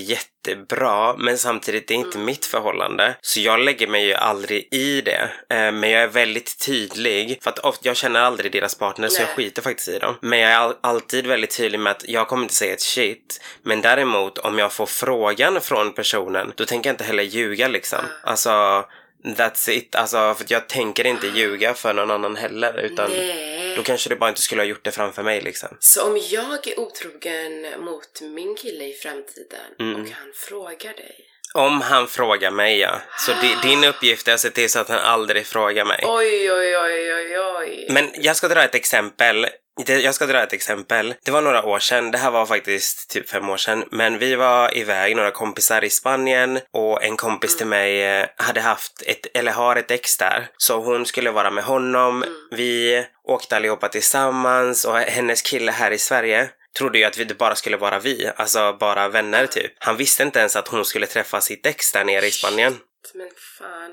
jättebra 0.51 1.17
men 1.17 1.39
samtidigt 1.39 1.89
det 1.89 1.95
är 1.95 1.99
inte 1.99 2.19
mitt 2.19 2.47
förhållande. 2.47 3.17
Så 3.21 3.41
jag 3.41 3.61
lägger 3.61 3.87
mig 3.87 4.07
ju 4.07 4.15
aldrig 4.15 4.69
i 4.71 5.01
det. 5.01 5.31
Eh, 5.49 5.73
men 5.73 5.91
jag 5.91 6.03
är 6.03 6.09
väldigt 6.09 6.67
tydlig. 6.67 7.39
För 7.43 7.51
att 7.51 7.59
ofta, 7.59 7.89
jag 7.89 7.97
känner 7.97 8.21
aldrig 8.21 8.53
deras 8.53 8.75
partner 8.75 9.09
så 9.09 9.23
jag 9.23 9.29
skiter 9.29 9.63
faktiskt 9.63 9.89
i 9.89 9.99
dem. 9.99 10.15
Men 10.21 10.39
jag 10.39 10.51
är 10.51 10.57
all, 10.57 10.75
alltid 10.81 11.27
väldigt 11.27 11.57
tydlig 11.57 11.81
med 11.81 11.91
att 11.91 12.09
jag 12.09 12.29
kommer 12.29 12.43
inte 12.43 12.55
säga 12.55 12.73
ett 12.73 12.81
shit. 12.81 13.41
Men 13.63 13.81
däremot 13.81 14.39
om 14.39 14.59
jag 14.59 14.73
får 14.73 14.87
frågan 14.87 15.61
från 15.61 15.93
personen 15.93 16.53
då 16.57 16.65
tänker 16.65 16.91
jag 16.91 16.95
inte 16.95 17.05
heller 17.05 17.23
ljuga 17.23 17.69
liksom. 17.69 18.05
Alltså 18.23 18.85
That's 19.25 19.71
it, 19.71 19.95
alltså 19.95 20.35
för 20.35 20.47
jag 20.49 20.69
tänker 20.69 21.07
inte 21.07 21.27
ljuga 21.27 21.75
för 21.75 21.95
någon 21.95 22.11
annan 22.11 22.37
heller 22.37 22.79
utan 22.81 23.11
Nej. 23.11 23.77
då 23.77 23.83
kanske 23.83 24.09
det 24.09 24.17
bara 24.17 24.29
inte 24.29 24.41
skulle 24.43 24.63
ha 24.63 24.67
gjort 24.67 24.85
det 24.85 24.91
framför 24.91 25.23
mig 25.23 25.41
liksom. 25.41 25.69
Så 25.81 26.07
om 26.07 26.19
jag 26.31 26.69
är 26.69 26.81
otrogen 26.81 27.67
mot 27.85 28.21
min 28.21 28.57
kille 28.57 28.85
i 28.85 28.93
framtiden 28.93 29.61
Mm. 29.81 29.95
och 30.03 30.09
han 30.11 30.33
frågar 30.35 30.93
dig. 30.95 31.17
Om 31.57 31.81
han 31.81 32.09
frågar 32.09 32.51
mig 32.51 32.79
ja. 32.79 33.01
Så 33.19 33.33
di, 33.33 33.57
din 33.69 33.85
uppgift 33.85 34.29
är 34.29 34.35
att 34.35 34.41
se 34.41 34.51
till 34.51 34.71
så 34.71 34.79
att 34.79 34.89
han 34.89 34.99
aldrig 34.99 35.47
frågar 35.47 35.85
mig. 35.85 36.01
Oj, 36.03 36.53
oj, 36.53 36.77
oj, 36.77 37.15
oj, 37.15 37.39
oj. 37.59 37.87
Men 37.91 38.11
jag 38.15 38.37
ska 38.37 38.49
dra 38.49 38.63
ett 38.63 38.75
exempel. 38.75 39.47
Jag 39.87 40.15
ska 40.15 40.27
dra 40.27 40.43
ett 40.43 40.53
exempel. 40.53 41.15
Det 41.25 41.31
var 41.31 41.43
några 41.43 41.65
år 41.65 41.79
sedan, 41.79 42.11
det 42.11 42.19
här 42.19 42.31
var 42.31 42.47
faktiskt 42.47 43.11
typ 43.11 43.29
fem 43.29 43.51
år 43.51 43.57
sedan, 43.57 43.85
men 43.91 44.19
vi 44.19 44.35
var 44.35 44.77
iväg, 44.79 45.17
några 45.17 45.31
kompisar 45.31 45.85
i 45.85 45.91
Spanien 45.91 46.59
och 46.73 47.05
en 47.05 47.17
kompis 47.17 47.57
till 47.57 47.67
mig 47.67 48.03
eh, 48.03 48.27
hade 48.37 48.61
haft 48.61 49.03
ett, 49.07 49.27
eller 49.35 49.53
har 49.53 49.77
ett 49.77 49.91
ex 49.91 50.17
där. 50.17 50.49
Så 50.57 50.81
hon 50.81 51.07
skulle 51.07 51.31
vara 51.31 51.51
med 51.51 51.65
honom. 51.65 52.25
Vi 52.51 53.05
åkte 53.25 53.57
allihopa 53.57 53.89
tillsammans 53.89 54.85
och 54.85 54.99
hennes 54.99 55.43
kille 55.43 55.73
här 55.73 55.91
i 55.91 55.99
Sverige 55.99 56.49
trodde 56.79 56.99
ju 56.99 57.05
att 57.05 57.19
vi, 57.19 57.25
det 57.25 57.39
bara 57.39 57.55
skulle 57.55 57.77
vara 57.77 57.99
vi, 57.99 58.31
alltså 58.37 58.77
bara 58.81 59.09
vänner 59.09 59.47
typ. 59.47 59.73
Han 59.79 59.97
visste 59.97 60.23
inte 60.23 60.39
ens 60.39 60.57
att 60.57 60.69
hon 60.69 60.85
skulle 60.85 61.07
träffa 61.07 61.41
sitt 61.41 61.67
ex 61.67 61.93
där 61.93 62.05
nere 62.05 62.27
i 62.27 62.31
Spanien. 62.31 62.77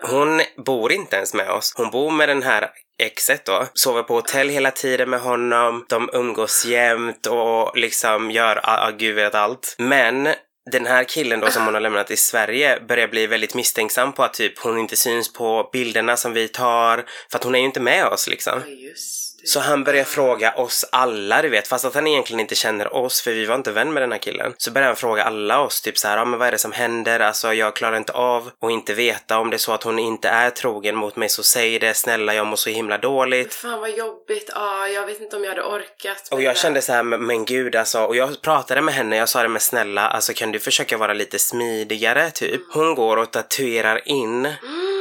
Hon 0.02 0.42
bor 0.66 0.92
inte 0.92 1.16
ens 1.16 1.34
med 1.34 1.50
oss. 1.50 1.74
Hon 1.76 1.92
bor 1.92 2.12
med 2.12 2.30
den 2.30 2.44
här 2.44 2.70
exet 3.00 3.46
då. 3.46 3.68
Sover 3.74 4.04
på 4.04 4.14
hotell 4.14 4.50
hela 4.50 4.72
tiden 4.72 5.10
med 5.10 5.20
honom. 5.20 5.86
De 5.90 6.10
umgås 6.14 6.66
jämt 6.66 7.28
och 7.28 7.78
liksom 7.78 8.32
gör, 8.32 8.60
ah, 8.64 8.92
gud 8.92 9.16
vet 9.16 9.36
allt. 9.36 9.76
Men 9.78 10.30
den 10.72 10.86
här 10.86 11.04
killen 11.04 11.40
då 11.40 11.52
som 11.52 11.66
hon 11.66 11.74
har 11.74 11.82
lämnat 11.82 12.12
i 12.12 12.18
Sverige 12.18 12.80
börjar 12.88 13.08
bli 13.08 13.28
väldigt 13.28 13.56
misstänksam 13.56 14.14
på 14.14 14.24
att 14.24 14.34
typ 14.34 14.60
hon 14.60 14.78
inte 14.78 14.96
syns 14.96 15.34
på 15.34 15.70
bilderna 15.74 16.18
som 16.18 16.34
vi 16.34 16.48
tar. 16.48 17.06
För 17.32 17.38
att 17.38 17.44
hon 17.44 17.56
är 17.56 17.60
ju 17.60 17.66
inte 17.66 17.80
med 17.80 18.06
oss 18.06 18.28
liksom. 18.28 18.62
Oj, 18.66 18.86
just. 18.86 19.23
Så 19.46 19.60
han 19.60 19.84
börjar 19.84 20.04
fråga 20.04 20.54
oss 20.54 20.86
alla, 20.92 21.42
du 21.42 21.50
vet, 21.50 21.68
fast 21.68 21.86
att 21.86 21.96
han 21.96 22.08
egentligen 22.08 22.40
inte 22.40 22.56
känner 22.56 22.94
oss 22.96 23.22
för 23.22 23.32
vi 23.32 23.46
var 23.46 23.56
inte 23.56 23.72
vän 23.72 23.94
med 23.94 24.04
den 24.04 24.12
här 24.12 24.20
killen. 24.20 24.54
Så 24.58 24.72
börjar 24.72 24.88
han 24.88 24.96
fråga 24.96 25.24
alla 25.24 25.60
oss, 25.62 25.82
typ 25.82 25.98
så 25.98 26.08
här, 26.08 26.18
ja 26.18 26.26
men 26.26 26.40
vad 26.40 26.48
är 26.48 26.52
det 26.52 26.58
som 26.58 26.72
händer? 26.72 27.20
Alltså 27.20 27.54
jag 27.54 27.76
klarar 27.76 27.98
inte 27.98 28.14
av 28.14 28.52
att 28.62 28.72
inte 28.72 28.94
veta 28.94 29.40
om 29.40 29.50
det 29.50 29.56
är 29.56 29.58
så 29.58 29.72
att 29.72 29.84
hon 29.84 30.00
inte 30.00 30.30
är 30.30 30.50
trogen 30.50 30.96
mot 30.96 31.16
mig 31.16 31.30
så 31.30 31.44
säg 31.44 31.80
det, 31.80 31.94
snälla 31.94 32.34
jag 32.34 32.48
mår 32.48 32.56
så 32.56 32.70
himla 32.70 32.98
dåligt. 32.98 33.54
Fan 33.54 33.80
vad 33.80 33.90
jobbigt. 33.90 34.50
Ja, 34.56 34.88
jag 34.88 35.06
vet 35.06 35.22
inte 35.22 35.36
om 35.36 35.44
jag 35.44 35.50
hade 35.50 35.64
orkat. 35.64 36.28
Och 36.32 36.42
jag 36.42 36.56
det. 36.56 36.60
kände 36.60 36.82
så 36.82 36.94
här, 36.94 37.04
men, 37.04 37.46
gud 37.46 37.76
alltså, 37.76 38.00
och 38.00 38.16
jag 38.16 38.42
pratade 38.42 38.82
med 38.82 38.94
henne, 38.94 39.18
jag 39.18 39.30
sa 39.30 39.44
det 39.44 39.50
med 39.50 39.62
snälla, 39.62 40.08
alltså 40.08 40.34
kan 40.34 40.52
du 40.52 40.60
försöka 40.60 40.98
vara 40.98 41.14
lite 41.14 41.40
smidigare 41.40 42.32
typ? 42.32 42.62
Hon 42.74 42.96
går 42.96 43.18
och 43.18 43.32
tatuerar 43.32 44.08
in 44.08 44.54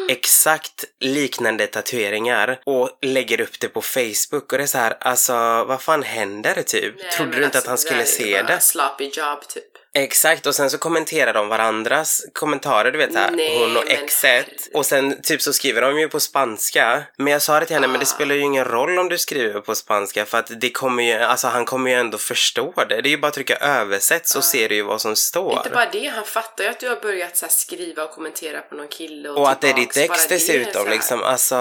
exakt 0.09 0.85
liknande 1.01 1.67
tatueringar 1.67 2.61
och 2.67 2.91
lägger 3.03 3.41
upp 3.41 3.61
det 3.61 3.69
på 3.69 3.83
Facebook 3.83 4.53
och 4.53 4.59
det 4.59 4.65
är 4.65 4.67
så 4.67 4.79
här, 4.79 4.97
alltså 5.01 5.33
vad 5.65 5.83
fan 5.83 6.03
händer 6.03 6.63
typ? 6.63 6.95
Nej, 6.99 7.11
Trodde 7.11 7.39
du 7.39 7.45
inte 7.45 7.59
alltså, 7.59 7.59
att 7.59 7.67
han 7.67 7.77
det 7.77 7.81
skulle 7.81 8.01
är 8.01 8.39
se 8.39 8.43
det? 8.55 8.61
Sloppy 8.61 9.05
job 9.05 9.49
typ. 9.49 9.72
Exakt, 9.95 10.47
och 10.47 10.55
sen 10.55 10.71
så 10.71 10.79
kommenterar 10.79 11.35
de 11.35 11.49
varandras 11.49 12.23
kommentarer, 12.33 12.93
du 12.93 12.99
vet 12.99 13.13
såhär, 13.13 13.31
Nej, 13.31 13.59
hon 13.59 13.77
och 13.77 13.91
exet. 13.91 14.47
Och 14.75 14.87
sen 14.87 15.23
typ 15.23 15.43
så 15.43 15.53
skriver 15.53 15.83
de 15.83 15.99
ju 16.01 16.09
på 16.09 16.21
spanska. 16.21 17.03
Men 17.17 17.33
jag 17.33 17.43
sa 17.43 17.61
det 17.61 17.67
till 17.67 17.75
henne, 17.77 17.87
men 17.89 18.01
det 18.01 18.05
Ah. 18.07 18.15
spelar 18.15 18.35
ju 18.35 18.41
ingen 18.41 18.65
roll 18.65 18.99
om 18.99 19.09
du 19.09 19.19
skriver 19.19 19.61
på 19.61 19.75
spanska 19.75 20.25
för 20.27 20.39
att 20.39 20.61
det 20.61 20.71
kommer 20.71 21.03
ju, 21.03 21.13
alltså 21.13 21.47
han 21.49 21.65
kommer 21.65 21.91
ju 21.91 21.97
ändå 21.97 22.19
förstå 22.19 22.73
det. 22.89 23.01
Det 23.03 23.09
är 23.09 23.11
ju 23.11 23.19
bara 23.19 23.29
att 23.29 23.35
trycka 23.35 23.57
översätt 23.57 24.29
så 24.29 24.43
ser 24.43 24.69
du 24.69 24.75
ju 24.75 24.83
vad 24.83 25.01
som 25.01 25.17
står. 25.17 25.53
Inte 25.57 25.71
bara 25.71 25.89
det, 25.93 26.07
han 26.07 26.25
fattar 26.25 26.65
ju 26.65 26.71
att 26.71 26.81
du 26.81 26.89
har 26.89 26.97
börjat 26.97 27.37
så 27.37 27.47
skriva 27.49 28.05
och 28.05 28.11
kommentera 28.11 28.61
på 28.61 28.75
någon 28.75 28.89
kille 28.89 29.29
och 29.29 29.39
Och 29.39 29.51
att 29.51 29.61
det 29.61 29.69
är 29.71 29.75
ditt 29.75 29.97
ex 29.97 30.27
dessutom 30.29 30.89
liksom, 30.89 31.23
alltså, 31.23 31.57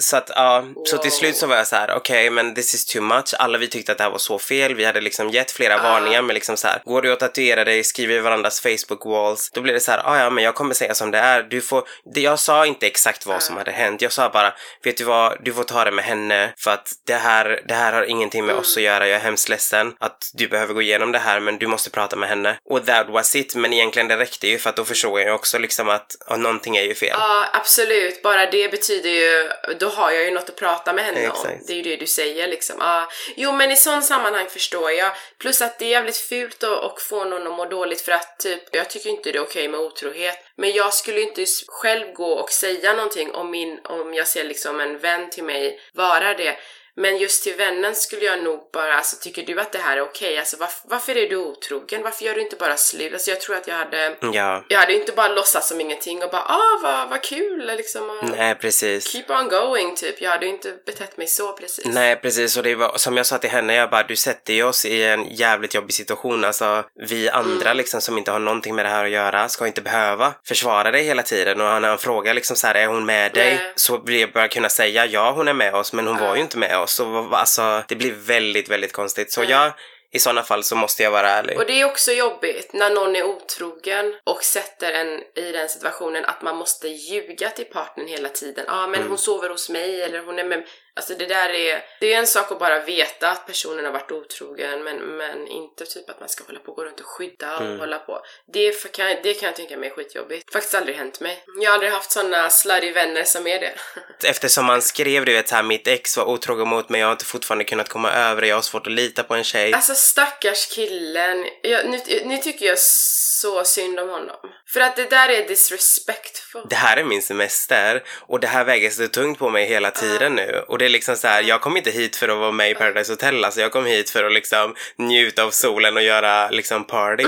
så 0.00 0.16
att 0.16 0.30
ja, 0.34 0.64
så 0.86 0.98
till 0.98 1.10
Wow. 1.10 1.16
slut 1.18 1.36
så 1.36 1.46
var 1.46 1.56
jag 1.56 1.66
så 1.66 1.76
här: 1.76 1.94
okej 1.96 2.30
men 2.30 2.54
this 2.54 2.74
is 2.74 2.84
too 2.86 3.02
much, 3.02 3.34
alla 3.38 3.58
vi 3.58 3.68
tyckte 3.68 3.92
att 3.92 3.98
det 3.98 4.04
här 4.04 4.10
var 4.10 4.18
så 4.18 4.38
fel, 4.38 4.74
vi 4.74 4.84
hade 4.84 5.00
liksom 5.00 5.30
gett 5.30 5.50
flera 5.50 5.74
Ah. 5.80 5.82
varningar 5.82 6.22
men 6.22 6.34
liksom 6.34 6.56
så 6.56 6.68
här, 6.68 6.82
går 6.84 7.02
du 7.02 7.12
och 7.12 7.18
tatuerar 7.18 7.64
dig, 7.64 7.71
skriver 7.84 8.14
i 8.14 8.18
varandras 8.20 8.60
Facebook 8.60 9.04
walls, 9.04 9.50
då 9.50 9.60
blir 9.60 9.72
det 9.74 9.80
så 9.80 9.90
här, 9.90 10.02
ah, 10.04 10.18
ja 10.18 10.30
men 10.30 10.44
jag 10.44 10.54
kommer 10.54 10.74
säga 10.74 10.94
som 10.94 11.10
det 11.10 11.18
är, 11.18 11.42
du 11.42 11.60
får, 11.60 11.84
jag 12.14 12.38
sa 12.38 12.66
inte 12.66 12.86
exakt 12.86 13.26
vad 13.26 13.36
Ah. 13.36 13.40
som 13.40 13.56
hade 13.56 13.70
hänt, 13.70 14.02
jag 14.02 14.12
sa 14.12 14.28
bara, 14.28 14.54
vet 14.84 14.96
du 14.96 15.04
vad, 15.04 15.38
du 15.44 15.52
får 15.52 15.64
ta 15.64 15.84
det 15.84 15.90
med 15.90 16.04
henne 16.04 16.52
för 16.58 16.70
att 16.70 16.92
det 17.06 17.14
här, 17.14 17.62
det 17.68 17.74
här 17.74 17.92
har 17.92 18.02
ingenting 18.02 18.44
med 18.46 18.52
Mm. 18.52 18.60
oss 18.60 18.76
att 18.76 18.82
göra, 18.82 19.08
jag 19.08 19.16
är 19.16 19.20
hemskt 19.24 19.48
ledsen 19.48 19.94
att 20.00 20.30
du 20.34 20.48
behöver 20.48 20.74
gå 20.74 20.82
igenom 20.82 21.12
det 21.12 21.18
här 21.18 21.40
men 21.40 21.58
du 21.58 21.66
måste 21.66 21.90
prata 21.90 22.16
med 22.16 22.28
henne. 22.28 22.58
Och 22.64 22.86
that 22.86 23.08
was 23.08 23.36
it, 23.36 23.54
men 23.54 23.72
egentligen 23.72 24.08
det 24.08 24.16
räckte 24.16 24.48
ju 24.48 24.58
för 24.58 24.70
att 24.70 24.76
då 24.76 24.84
förstod 24.84 25.20
jag 25.20 25.26
ju 25.26 25.32
också 25.32 25.58
liksom 25.58 25.88
att 25.88 26.16
ja, 26.28 26.36
någonting 26.36 26.76
är 26.76 26.82
ju 26.82 26.94
fel. 26.94 27.16
Ja, 27.18 27.46
absolut. 27.52 28.22
Bara 28.22 28.46
det 28.50 28.70
betyder 28.70 29.10
ju, 29.10 29.50
då 29.80 29.88
har 29.88 30.10
jag 30.10 30.24
ju 30.24 30.30
något 30.30 30.48
att 30.48 30.56
prata 30.56 30.92
med 30.92 31.04
henne 31.04 31.20
om. 31.28 31.32
Exakt. 31.36 31.66
Det 31.66 31.72
är 31.72 31.76
ju 31.76 31.82
det 31.82 31.96
du 31.96 32.06
säger 32.06 32.48
liksom. 32.48 32.76
Ja, 32.78 33.08
jo, 33.36 33.52
men 33.52 33.70
i 33.70 33.76
sån 33.76 34.02
sammanhang 34.02 34.46
förstår 34.50 34.90
jag. 34.90 35.12
Plus 35.38 35.62
att 35.62 35.78
det 35.78 35.84
är 35.84 35.88
jävligt 35.88 36.16
fult 36.16 36.62
att, 36.64 36.84
att 36.84 37.02
få 37.02 37.24
någon 37.24 37.46
att 37.46 37.52
må 37.52 37.61
dåligt 37.66 38.00
för 38.00 38.12
att 38.12 38.38
typ, 38.38 38.62
jag 38.72 38.90
tycker 38.90 39.10
inte 39.10 39.32
det 39.32 39.38
är 39.38 39.42
okej 39.42 39.68
med 39.68 39.80
otrohet. 39.80 40.38
Men 40.56 40.72
jag 40.72 40.94
skulle 40.94 41.20
ju 41.20 41.28
inte 41.28 41.44
själv 41.68 42.12
gå 42.12 42.32
och 42.32 42.50
säga 42.50 42.92
någonting 42.92 43.32
om 43.32 43.50
min, 43.50 43.80
om 43.84 44.14
jag 44.14 44.26
ser 44.26 44.44
liksom 44.44 44.80
en 44.80 44.98
vän 44.98 45.30
till 45.30 45.44
mig 45.44 45.80
vara 45.92 46.34
det. 46.34 46.56
Men 46.96 47.18
just 47.18 47.42
till 47.44 47.54
vännen 47.56 47.94
skulle 47.94 48.24
jag 48.24 48.42
nog 48.44 48.60
bara, 48.72 48.94
alltså 48.94 49.16
tycker 49.20 49.42
du 49.42 49.60
att 49.60 49.72
det 49.72 49.78
här 49.78 49.96
är 49.96 50.00
okej? 50.02 50.38
Alltså 50.38 50.56
varf- 50.56 50.82
varför 50.84 51.16
är 51.16 51.28
du 51.28 51.36
otrogen? 51.36 52.02
Varför 52.02 52.24
gör 52.24 52.34
du 52.34 52.40
inte 52.40 52.56
bara 52.56 52.76
slut? 52.76 53.12
Alltså 53.12 53.30
jag 53.30 53.40
tror 53.40 53.56
att 53.56 53.68
jag 53.68 53.74
hade 53.74 54.16
Ja, 54.32 54.64
jag 54.68 54.78
hade 54.78 54.92
inte 54.94 55.12
bara 55.12 55.28
låtsats 55.28 55.68
som 55.68 55.80
ingenting 55.80 56.22
och 56.22 56.30
bara 56.30 56.42
ah 56.42 56.78
vad, 56.82 57.08
vad 57.10 57.22
kul 57.22 57.66
liksom. 57.76 58.32
nej 58.36 58.54
precis. 58.54 59.12
Keep 59.12 59.24
on 59.28 59.48
going 59.48 59.94
typ. 59.94 60.20
Jag 60.20 60.30
hade 60.30 60.46
inte 60.46 60.72
betett 60.86 61.16
mig 61.16 61.26
så 61.26 61.52
precis. 61.52 61.84
Nej 61.86 62.16
precis 62.16 62.56
och 62.56 62.62
det 62.62 62.74
var 62.74 62.92
som 62.98 63.16
jag 63.16 63.26
sa 63.26 63.38
till 63.38 63.50
henne, 63.50 63.74
jag 63.74 63.90
bara 63.90 64.02
du 64.02 64.16
sätter 64.16 64.52
ju 64.54 64.62
oss 64.62 64.84
i 64.84 65.02
en 65.02 65.34
jävligt 65.34 65.74
jobbig 65.74 65.94
situation. 65.94 66.44
Alltså 66.44 66.84
vi 67.08 67.28
andra 67.28 67.62
Mm. 67.66 67.76
liksom 67.76 68.00
som 68.00 68.18
inte 68.18 68.30
har 68.30 68.38
någonting 68.38 68.74
med 68.74 68.84
det 68.84 68.88
här 68.90 69.04
att 69.04 69.10
göra 69.10 69.48
ska 69.48 69.66
inte 69.66 69.82
behöva 69.82 70.34
försvara 70.46 70.90
dig 70.90 71.02
hela 71.04 71.22
tiden 71.22 71.60
och 71.60 71.82
när 71.82 71.88
han 71.88 71.98
frågar 71.98 72.34
liksom 72.34 72.56
så 72.56 72.66
här, 72.66 72.74
är 72.74 72.86
hon 72.86 73.06
med 73.06 73.32
dig? 73.32 73.54
Nej. 73.54 73.72
Så 73.76 73.98
blir 73.98 74.20
jag 74.20 74.32
bara 74.32 74.48
kunna 74.48 74.68
säga 74.68 75.06
ja 75.06 75.30
hon 75.30 75.48
är 75.48 75.52
med 75.52 75.74
oss 75.74 75.92
men 75.92 76.06
hon 76.06 76.18
var 76.18 76.34
ju 76.36 76.42
inte 76.42 76.58
med 76.58 76.78
oss. 76.78 76.81
Så 76.86 77.04
vad- 77.04 77.34
alltså 77.34 77.82
det 77.88 77.94
blir 77.96 78.12
väldigt 78.12 78.68
väldigt 78.68 78.92
konstigt. 78.92 79.32
Så 79.32 79.44
ja, 79.48 79.72
i 80.14 80.18
sådana 80.18 80.42
fall 80.42 80.64
så 80.64 80.76
måste 80.76 81.02
jag 81.02 81.10
vara 81.10 81.30
ärlig. 81.30 81.58
Och 81.58 81.66
det 81.66 81.80
är 81.80 81.84
också 81.84 82.12
jobbigt 82.12 82.72
när 82.72 82.90
någon 82.90 83.16
är 83.16 83.22
otrogen 83.24 84.14
och 84.24 84.44
sätter 84.44 84.92
en 84.92 85.20
i 85.44 85.52
den 85.52 85.68
situationen 85.68 86.24
att 86.24 86.42
man 86.42 86.56
måste 86.56 86.88
ljuga 86.88 87.50
till 87.50 87.64
partnern 87.64 88.08
hela 88.08 88.28
tiden. 88.28 88.64
Ja, 88.68 88.84
ah, 88.84 88.86
men 88.86 89.08
hon 89.08 89.18
sover 89.18 89.48
hos 89.48 89.70
mig 89.70 90.02
eller 90.02 90.18
hon 90.22 90.38
är 90.38 90.44
med 90.44 90.64
Alltså 90.96 91.14
det 91.14 91.26
där 91.26 91.48
är, 91.48 91.84
det 92.00 92.14
är 92.14 92.18
en 92.18 92.26
sak 92.26 92.52
att 92.52 92.58
bara 92.58 92.80
veta 92.80 93.30
att 93.30 93.46
personen 93.46 93.84
har 93.84 93.92
varit 93.92 94.12
otrogen 94.12 94.84
men, 94.84 94.96
men 94.96 95.48
inte 95.48 95.86
typ 95.86 96.10
att 96.10 96.20
man 96.20 96.28
ska 96.28 96.44
hålla 96.44 96.60
på 96.60 96.70
och 96.70 96.76
gå 96.76 96.84
runt 96.84 97.00
och 97.00 97.06
skydda 97.06 97.56
och 97.56 97.78
hålla 97.78 97.98
på. 97.98 98.20
Det, 98.52 98.72
för, 98.72 98.88
kan, 98.88 99.06
det 99.22 99.34
kan 99.34 99.46
jag 99.46 99.56
tänka 99.56 99.76
mig 99.76 99.88
är 99.88 99.94
skitjobbigt. 99.94 100.52
Faktiskt 100.52 100.74
aldrig 100.74 100.96
hänt 100.96 101.20
mig. 101.20 101.44
Jag 101.60 101.70
har 101.70 101.74
aldrig 101.74 101.92
haft 101.92 102.12
såna 102.12 102.50
slutty 102.50 102.92
vänner 102.92 103.24
som 103.24 103.46
är 103.46 103.60
det. 103.60 103.74
Eftersom 104.28 104.64
man 104.64 104.82
skrev 104.82 105.24
du 105.24 105.32
vet 105.32 105.48
så 105.48 105.54
här, 105.54 105.62
mitt 105.62 105.88
ex 105.88 106.16
var 106.16 106.24
otrogen 106.24 106.68
mot 106.68 106.88
mig, 106.88 107.00
jag 107.00 107.06
har 107.08 107.12
inte 107.12 107.24
fortfarande 107.24 107.64
kunnat 107.64 107.88
komma 107.88 108.12
över 108.12 108.40
det, 108.40 108.46
jag 108.46 108.56
har 108.56 108.62
svårt 108.62 108.86
att 108.86 108.92
lita 108.92 109.22
på 109.22 109.34
en 109.34 109.44
tjej. 109.44 109.72
Alltså 109.72 109.94
stackars 109.94 110.66
killen. 110.66 111.46
Jag, 111.62 111.90
nu, 111.90 112.00
nu 112.24 112.38
tycker 112.38 112.66
jag 112.66 112.78
så 112.78 113.64
synd 113.64 114.00
om 114.00 114.08
honom. 114.08 114.36
För 114.72 114.80
att 114.80 114.96
det 114.96 115.10
där 115.10 115.28
är 115.28 115.48
disrespectful. 115.48 116.66
det 116.70 116.76
här 116.76 116.96
är 116.96 117.04
min 117.04 117.22
semester 117.22 118.02
och 118.20 118.40
det 118.40 118.46
här 118.46 118.64
väger 118.64 118.90
så 118.90 119.08
tungt 119.08 119.38
på 119.38 119.50
mig 119.50 119.66
hela 119.66 119.90
tiden 119.90 120.34
nu. 120.34 120.64
Och 120.68 120.78
det 120.82 120.86
är 120.86 120.90
liksom 120.90 121.16
så 121.16 121.28
här, 121.28 121.42
jag 121.42 121.60
kom 121.60 121.76
inte 121.76 121.90
hit 121.90 122.16
för 122.16 122.28
att 122.28 122.38
vara 122.38 122.52
med 122.52 122.70
i 122.70 122.74
Paradise 122.74 123.12
Hotel, 123.12 123.44
alltså 123.44 123.60
jag 123.60 123.72
kom 123.72 123.86
hit 123.86 124.10
för 124.10 124.24
att 124.24 124.32
liksom 124.32 124.74
njuta 124.96 125.44
av 125.44 125.50
solen 125.50 125.96
och 125.96 126.02
göra 126.02 126.50
liksom 126.50 126.84
party. 126.84 127.24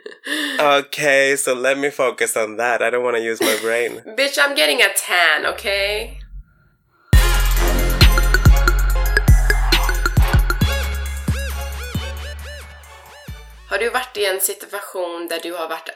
okay, 0.78 1.36
so 1.36 1.54
let 1.54 1.78
me 1.78 1.90
focus 1.90 2.36
on 2.36 2.56
that. 2.56 2.80
I 2.80 2.84
don't 2.84 3.02
want 3.02 3.16
to 3.16 3.22
use 3.22 3.44
my 3.44 3.68
brain. 3.68 4.16
Bitch, 4.16 4.38
I'm 4.38 4.56
getting 4.56 4.82
a 4.82 4.88
tan, 5.06 5.54
okay? 5.54 6.10
Har 13.70 13.78
du 13.78 13.90
varit 13.90 14.16
i 14.16 14.24
en 14.24 14.40
situation 14.40 15.28
där 15.28 15.40
du 15.42 15.52
har 15.52 15.68
varit 15.68 15.90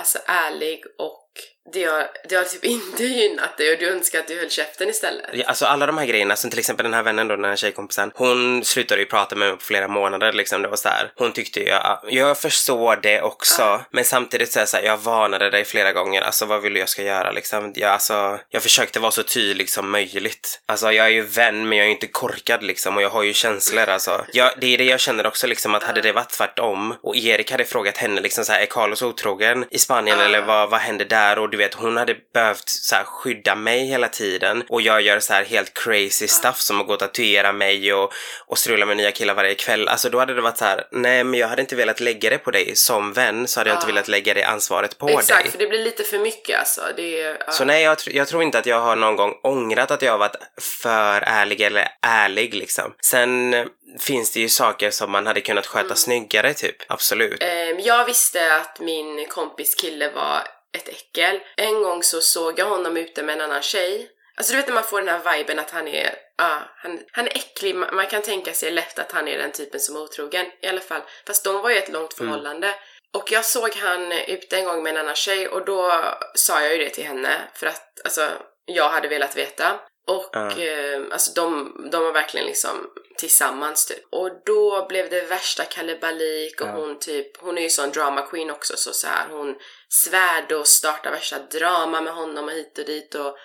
alltså 0.00 0.18
ärlig 0.26 0.80
och 0.98 1.27
det 1.72 1.84
har, 1.84 2.06
det 2.28 2.34
har 2.34 2.44
typ 2.44 2.64
inte 2.78 3.04
gynnat 3.04 3.56
dig 3.56 3.72
och 3.72 3.78
du 3.78 3.90
önskar 3.90 4.18
att 4.18 4.28
du 4.28 4.38
höll 4.38 4.50
käften 4.50 4.88
istället? 4.88 5.26
Ja, 5.32 5.44
Alltså 5.46 5.66
alla 5.66 5.86
de 5.86 5.98
här 5.98 6.06
grejerna, 6.06 6.36
som 6.36 6.50
till 6.50 6.58
exempel 6.58 6.84
den 6.84 6.94
här 6.94 7.02
vännen 7.02 7.28
då, 7.28 7.36
den 7.36 7.44
här 7.44 7.56
tjejkompisen, 7.56 8.10
hon 8.14 8.64
slutade 8.64 9.00
ju 9.00 9.06
prata 9.06 9.36
med 9.36 9.48
mig 9.48 9.56
på 9.56 9.64
flera 9.64 9.88
månader 9.88 10.32
liksom. 10.32 10.62
Det 10.62 10.68
var 10.68 10.76
så 10.76 10.88
här. 10.88 11.12
hon 11.16 11.32
tyckte 11.32 11.60
ju, 11.60 11.66
ja, 11.66 12.02
jag 12.08 12.38
förstår 12.38 12.96
det 12.96 13.22
också, 13.22 13.80
men 13.90 14.04
samtidigt 14.04 14.52
så 14.52 14.76
här, 14.76 14.82
jag 14.84 14.96
varnade 14.96 15.50
dig 15.50 15.64
flera 15.64 15.92
gånger, 15.92 16.22
alltså 16.22 16.46
vad 16.46 16.62
vill 16.62 16.74
du 16.74 16.80
jag 16.80 16.88
ska 16.88 17.02
göra 17.02 17.32
liksom? 17.32 17.72
Jag, 17.76 17.90
alltså, 17.90 18.38
jag 18.50 18.62
försökte 18.62 19.00
vara 19.00 19.10
så 19.10 19.22
tydlig 19.22 19.70
som 19.70 19.90
möjligt. 19.90 20.60
Alltså 20.66 20.92
jag 20.92 21.06
är 21.06 21.10
ju 21.10 21.22
vän, 21.22 21.68
men 21.68 21.78
jag 21.78 21.84
är 21.84 21.88
ju 21.88 21.94
inte 21.94 22.06
korkad 22.06 22.62
liksom 22.62 22.96
och 22.96 23.02
jag 23.02 23.10
har 23.10 23.22
ju 23.22 23.32
känslor 23.32 23.88
alltså. 23.88 24.24
Jag, 24.32 24.50
det 24.60 24.74
är 24.74 24.78
det 24.78 24.84
jag 24.84 25.00
känner 25.00 25.26
också 25.26 25.46
liksom, 25.46 25.74
att 25.74 25.82
hade 25.82 26.00
det 26.00 26.12
varit 26.12 26.30
tvärtom 26.30 26.94
och 27.02 27.16
Erik 27.16 27.50
hade 27.50 27.64
frågat 27.64 27.96
henne 27.96 28.20
liksom 28.20 28.44
så 28.44 28.52
här, 28.52 28.60
är 28.60 28.66
Carlos 28.66 29.02
otrogen 29.02 29.64
i 29.70 29.78
Spanien 29.78 30.20
eller 30.20 30.40
vad, 30.40 30.70
vad 30.70 30.80
händer 30.80 31.04
där? 31.04 31.38
Och 31.38 31.50
du 31.50 31.57
vet, 31.58 31.74
hon 31.74 31.96
hade 31.96 32.16
behövt 32.34 32.68
så 32.68 32.94
här, 32.94 33.04
skydda 33.04 33.54
mig 33.54 33.86
hela 33.86 34.08
tiden 34.08 34.64
och 34.68 34.82
jag 34.82 35.02
gör 35.02 35.20
så 35.20 35.32
här 35.32 35.44
helt 35.44 35.74
crazy 35.74 36.28
stuff 36.28 36.56
som 36.60 36.80
att 36.80 36.86
gå 36.86 36.92
och 36.92 36.98
tatuera 36.98 37.52
mig 37.52 37.92
och, 37.94 38.12
och 38.46 38.58
strula 38.58 38.86
med 38.86 38.96
nya 38.96 39.10
killar 39.10 39.34
varje 39.34 39.54
kväll. 39.54 39.88
Alltså 39.88 40.10
då 40.10 40.18
hade 40.18 40.34
det 40.34 40.40
varit 40.40 40.58
så 40.58 40.64
här, 40.64 40.84
nej 40.92 41.24
men 41.24 41.40
jag 41.40 41.48
hade 41.48 41.62
inte 41.62 41.76
velat 41.76 42.00
lägga 42.00 42.30
det 42.30 42.38
på 42.38 42.50
dig 42.50 42.76
som 42.76 43.12
vän 43.12 43.48
så 43.48 43.60
hade 43.60 43.70
jag 43.70 43.76
inte 43.76 43.86
velat 43.86 44.08
lägga 44.08 44.34
det 44.34 44.42
ansvaret 44.44 44.98
på 44.98 45.08
Exakt, 45.08 45.42
dig. 45.42 45.50
för 45.52 45.58
det 45.58 45.66
blir 45.66 45.84
lite 45.84 46.04
för 46.04 46.18
mycket 46.18 46.58
alltså. 46.58 46.80
Det 46.96 47.10
ja. 47.10 47.52
Så 47.52 47.64
nej, 47.64 47.82
jag, 47.82 47.96
tr- 47.98 48.10
jag 48.16 48.28
tror 48.28 48.42
inte 48.42 48.58
att 48.58 48.66
jag 48.66 48.80
har 48.80 48.96
någon 48.96 49.16
gång 49.16 49.34
ångrat 49.42 49.90
att 49.90 50.02
jag 50.02 50.12
har 50.12 50.18
varit 50.18 50.36
för 50.82 51.20
ärlig 51.26 51.60
eller 51.60 51.88
ärlig 52.02 52.54
liksom. 52.54 52.94
Sen 53.04 53.54
finns 54.00 54.30
det 54.32 54.40
ju 54.40 54.48
saker 54.48 54.90
som 54.90 55.10
man 55.10 55.26
hade 55.26 55.40
kunnat 55.40 55.66
sköta 55.66 55.94
snyggare 55.94 56.54
typ, 56.54 56.76
absolut. 56.88 57.42
Ehm, 57.42 57.80
Jag 57.80 58.04
visste 58.04 58.54
att 58.54 58.80
min 58.80 59.26
kompis 59.28 59.74
kille 59.74 60.10
var 60.10 60.40
ett 60.78 60.88
äckel. 60.88 61.40
En 61.56 61.82
gång 61.82 62.02
så 62.02 62.20
såg 62.20 62.58
jag 62.58 62.66
honom 62.66 62.96
ute 62.96 63.22
med 63.22 63.34
en 63.34 63.40
annan 63.40 63.62
tjej. 63.62 64.10
Alltså 64.36 64.52
du 64.52 64.56
vet 64.56 64.66
när 64.66 64.74
man 64.74 64.84
får 64.84 65.00
den 65.00 65.08
här 65.08 65.36
viben 65.36 65.58
att 65.58 65.70
han 65.70 65.88
är, 65.88 66.14
ja, 66.36 66.62
han, 66.76 67.00
han 67.12 67.26
är 67.26 67.36
äcklig. 67.36 67.74
Man, 67.74 67.94
man 67.94 68.06
kan 68.06 68.22
tänka 68.22 68.52
sig 68.52 68.70
lätt 68.70 68.98
att 68.98 69.12
han 69.12 69.28
är 69.28 69.38
den 69.38 69.52
typen 69.52 69.80
som 69.80 69.96
är 69.96 70.00
otrogen 70.00 70.46
i 70.62 70.66
alla 70.66 70.80
fall. 70.80 71.02
Fast 71.26 71.44
de 71.44 71.62
var 71.62 71.70
ju 71.70 71.76
ett 71.76 71.92
långt 71.92 72.14
förhållande. 72.14 72.74
Och 73.16 73.32
jag 73.32 73.44
såg 73.44 73.74
han 73.74 74.12
ute 74.12 74.56
en 74.56 74.64
gång 74.64 74.82
med 74.82 74.90
en 74.90 74.96
annan 74.96 75.14
tjej 75.14 75.48
och 75.48 75.64
då 75.64 76.04
sa 76.34 76.62
jag 76.62 76.72
ju 76.72 76.84
det 76.84 76.90
till 76.90 77.04
henne 77.04 77.48
för 77.54 77.66
att 77.66 78.00
alltså 78.04 78.28
jag 78.64 78.88
hade 78.88 79.08
velat 79.08 79.36
veta. 79.36 79.80
Och 80.08 80.30
Ja. 80.32 80.50
eh, 80.58 81.00
alltså 81.12 81.32
de, 81.34 81.72
de 81.92 82.02
var 82.04 82.12
verkligen 82.12 82.46
liksom 82.46 82.90
tillsammans 83.18 83.86
typ. 83.86 84.04
Och 84.10 84.30
då 84.46 84.86
blev 84.88 85.10
det 85.10 85.20
värsta 85.22 85.64
kalabalik 85.64 86.60
och 86.60 86.66
Ja. 86.66 86.72
hon 86.72 86.98
typ, 86.98 87.36
hon 87.40 87.58
är 87.58 87.62
ju 87.62 87.70
sån 87.70 87.90
drama 87.90 88.22
queen 88.22 88.50
också 88.50 88.76
så 88.76 88.92
så 88.92 89.06
här 89.06 89.26
hon 89.30 89.56
svärde 89.88 90.56
och 90.56 90.66
startade 90.66 91.14
värsta 91.16 91.38
drama 91.38 92.00
med 92.00 92.12
honom 92.14 92.44
och 92.44 92.50
hit 92.52 92.78
och 92.78 92.84
dit 92.84 93.14
och 93.14 93.36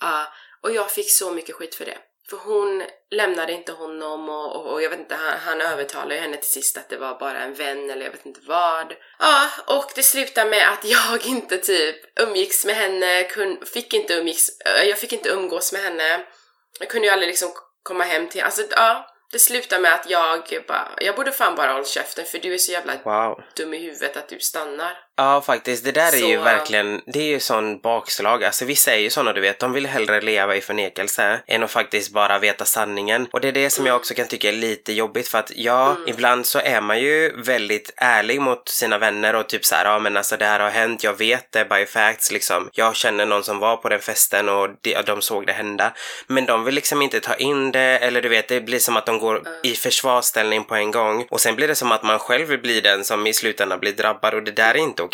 ja, 0.00 0.32
och 0.62 0.70
jag 0.70 0.90
fick 0.90 1.10
så 1.10 1.30
mycket 1.30 1.54
skit 1.54 1.74
för 1.74 1.84
det. 1.84 1.98
För 2.30 2.36
hon 2.36 2.82
lämnade 3.10 3.52
inte 3.52 3.72
honom 3.72 4.28
och, 4.28 4.56
och, 4.56 4.72
och 4.72 4.82
jag 4.82 4.90
vet 4.90 4.98
inte, 4.98 5.14
han, 5.14 5.38
han 5.38 5.60
övertalade 5.60 6.20
henne 6.20 6.36
till 6.36 6.50
sist 6.50 6.76
att 6.76 6.88
det 6.88 6.96
var 6.96 7.18
bara 7.18 7.38
en 7.38 7.54
vän 7.54 7.90
eller 7.90 8.04
jag 8.04 8.12
vet 8.12 8.26
inte 8.26 8.40
vad. 8.46 8.94
Ja, 9.18 9.48
och 9.66 9.92
det 9.94 10.02
slutade 10.02 10.50
med 10.50 10.68
att 10.68 10.84
jag 10.84 11.26
inte 11.26 11.58
typ 11.58 12.20
umgicks 12.20 12.64
med 12.66 12.74
henne, 12.74 13.22
kun, 13.22 13.66
fick 13.66 13.94
inte 13.94 14.14
umgicks, 14.14 14.48
äh, 14.60 14.88
jag 14.88 14.98
fick 14.98 15.12
inte 15.12 15.28
umgås 15.28 15.72
med 15.72 15.82
henne. 15.82 16.26
Jag 16.80 16.88
kunde 16.88 17.06
ju 17.06 17.12
aldrig 17.12 17.28
liksom 17.28 17.50
komma 17.82 18.04
hem 18.04 18.28
till, 18.28 18.42
alltså 18.42 18.62
ja. 18.70 19.06
Det 19.32 19.38
slutade 19.38 19.82
med 19.82 19.94
att 19.94 20.10
jag 20.10 20.64
bara, 20.68 20.88
jag 20.96 21.16
borde 21.16 21.32
fan 21.32 21.54
bara 21.54 21.72
hålla 21.72 21.84
käften 21.84 22.24
för 22.24 22.38
du 22.38 22.54
är 22.54 22.58
så 22.58 22.72
jävla 22.72 22.92
Wow. 23.04 23.42
dum 23.56 23.74
i 23.74 23.78
huvudet 23.78 24.16
att 24.16 24.28
du 24.28 24.40
stannar. 24.40 24.98
Ja, 25.20 25.40
faktiskt. 25.40 25.84
Det 25.84 25.92
där 25.92 26.12
är 26.12 26.28
ju 26.28 26.36
verkligen, 26.36 27.00
det 27.06 27.18
är 27.18 27.24
ju 27.24 27.40
sån 27.40 27.78
bakslag. 27.78 28.44
Alltså 28.44 28.64
vissa 28.64 28.94
är 28.94 28.98
ju 28.98 29.10
såna, 29.10 29.32
du 29.32 29.40
vet, 29.40 29.58
de 29.58 29.72
vill 29.72 29.86
hellre 29.86 30.20
leva 30.20 30.56
i 30.56 30.60
förnekelse 30.60 31.40
än 31.46 31.62
att 31.62 31.70
faktiskt 31.70 32.12
bara 32.12 32.38
veta 32.38 32.64
sanningen. 32.64 33.28
Och 33.32 33.40
det 33.40 33.48
är 33.48 33.52
det 33.52 33.70
som 33.70 33.86
jag 33.86 33.96
också 33.96 34.14
kan 34.14 34.28
tycka 34.28 34.48
är 34.48 34.52
lite 34.52 34.92
jobbigt 34.92 35.28
för 35.28 35.38
att 35.38 35.52
ja, 35.54 35.96
ibland 36.06 36.46
så 36.46 36.58
är 36.58 36.80
man 36.80 37.00
ju 37.00 37.32
väldigt 37.36 37.92
ärlig 37.96 38.40
mot 38.40 38.68
sina 38.68 38.98
vänner 38.98 39.34
och 39.34 39.48
typ 39.48 39.64
så 39.64 39.74
här, 39.74 39.84
ja 39.84 39.98
men 39.98 40.16
alltså 40.16 40.36
det 40.36 40.44
här 40.44 40.60
har 40.60 40.70
hänt, 40.70 41.04
jag 41.04 41.18
vet 41.18 41.52
det 41.52 41.64
by 41.64 41.86
facts 41.86 42.32
liksom. 42.32 42.68
Jag 42.72 42.96
känner 42.96 43.26
någon 43.26 43.42
som 43.42 43.58
var 43.58 43.76
på 43.76 43.88
den 43.88 44.00
festen 44.00 44.48
och 44.48 44.68
de, 44.80 45.02
de 45.06 45.22
såg 45.22 45.46
det 45.46 45.52
hända. 45.52 45.92
Men 46.26 46.46
de 46.46 46.64
vill 46.64 46.74
liksom 46.74 47.02
inte 47.02 47.20
ta 47.20 47.34
in 47.34 47.72
det 47.72 47.98
eller 47.98 48.22
du 48.22 48.28
vet, 48.28 48.48
det 48.48 48.60
blir 48.60 48.78
som 48.78 48.96
att 48.96 49.06
de 49.06 49.18
går 49.18 49.42
i 49.62 49.74
försvarsställning 49.74 50.64
på 50.64 50.74
en 50.74 50.90
gång 50.90 51.26
och 51.30 51.40
sen 51.40 51.56
blir 51.56 51.68
det 51.68 51.74
som 51.74 51.92
att 51.92 52.02
man 52.02 52.18
själv 52.18 52.60
blir 52.60 52.82
den 52.82 53.04
som 53.04 53.26
i 53.26 53.32
slutändan 53.32 53.80
blir 53.80 53.92
drabbad 53.92 54.34
och 54.34 54.42
det 54.42 54.50
där 54.50 54.74
är 54.74 54.78
inte 54.78 55.02
okej. 55.02 55.09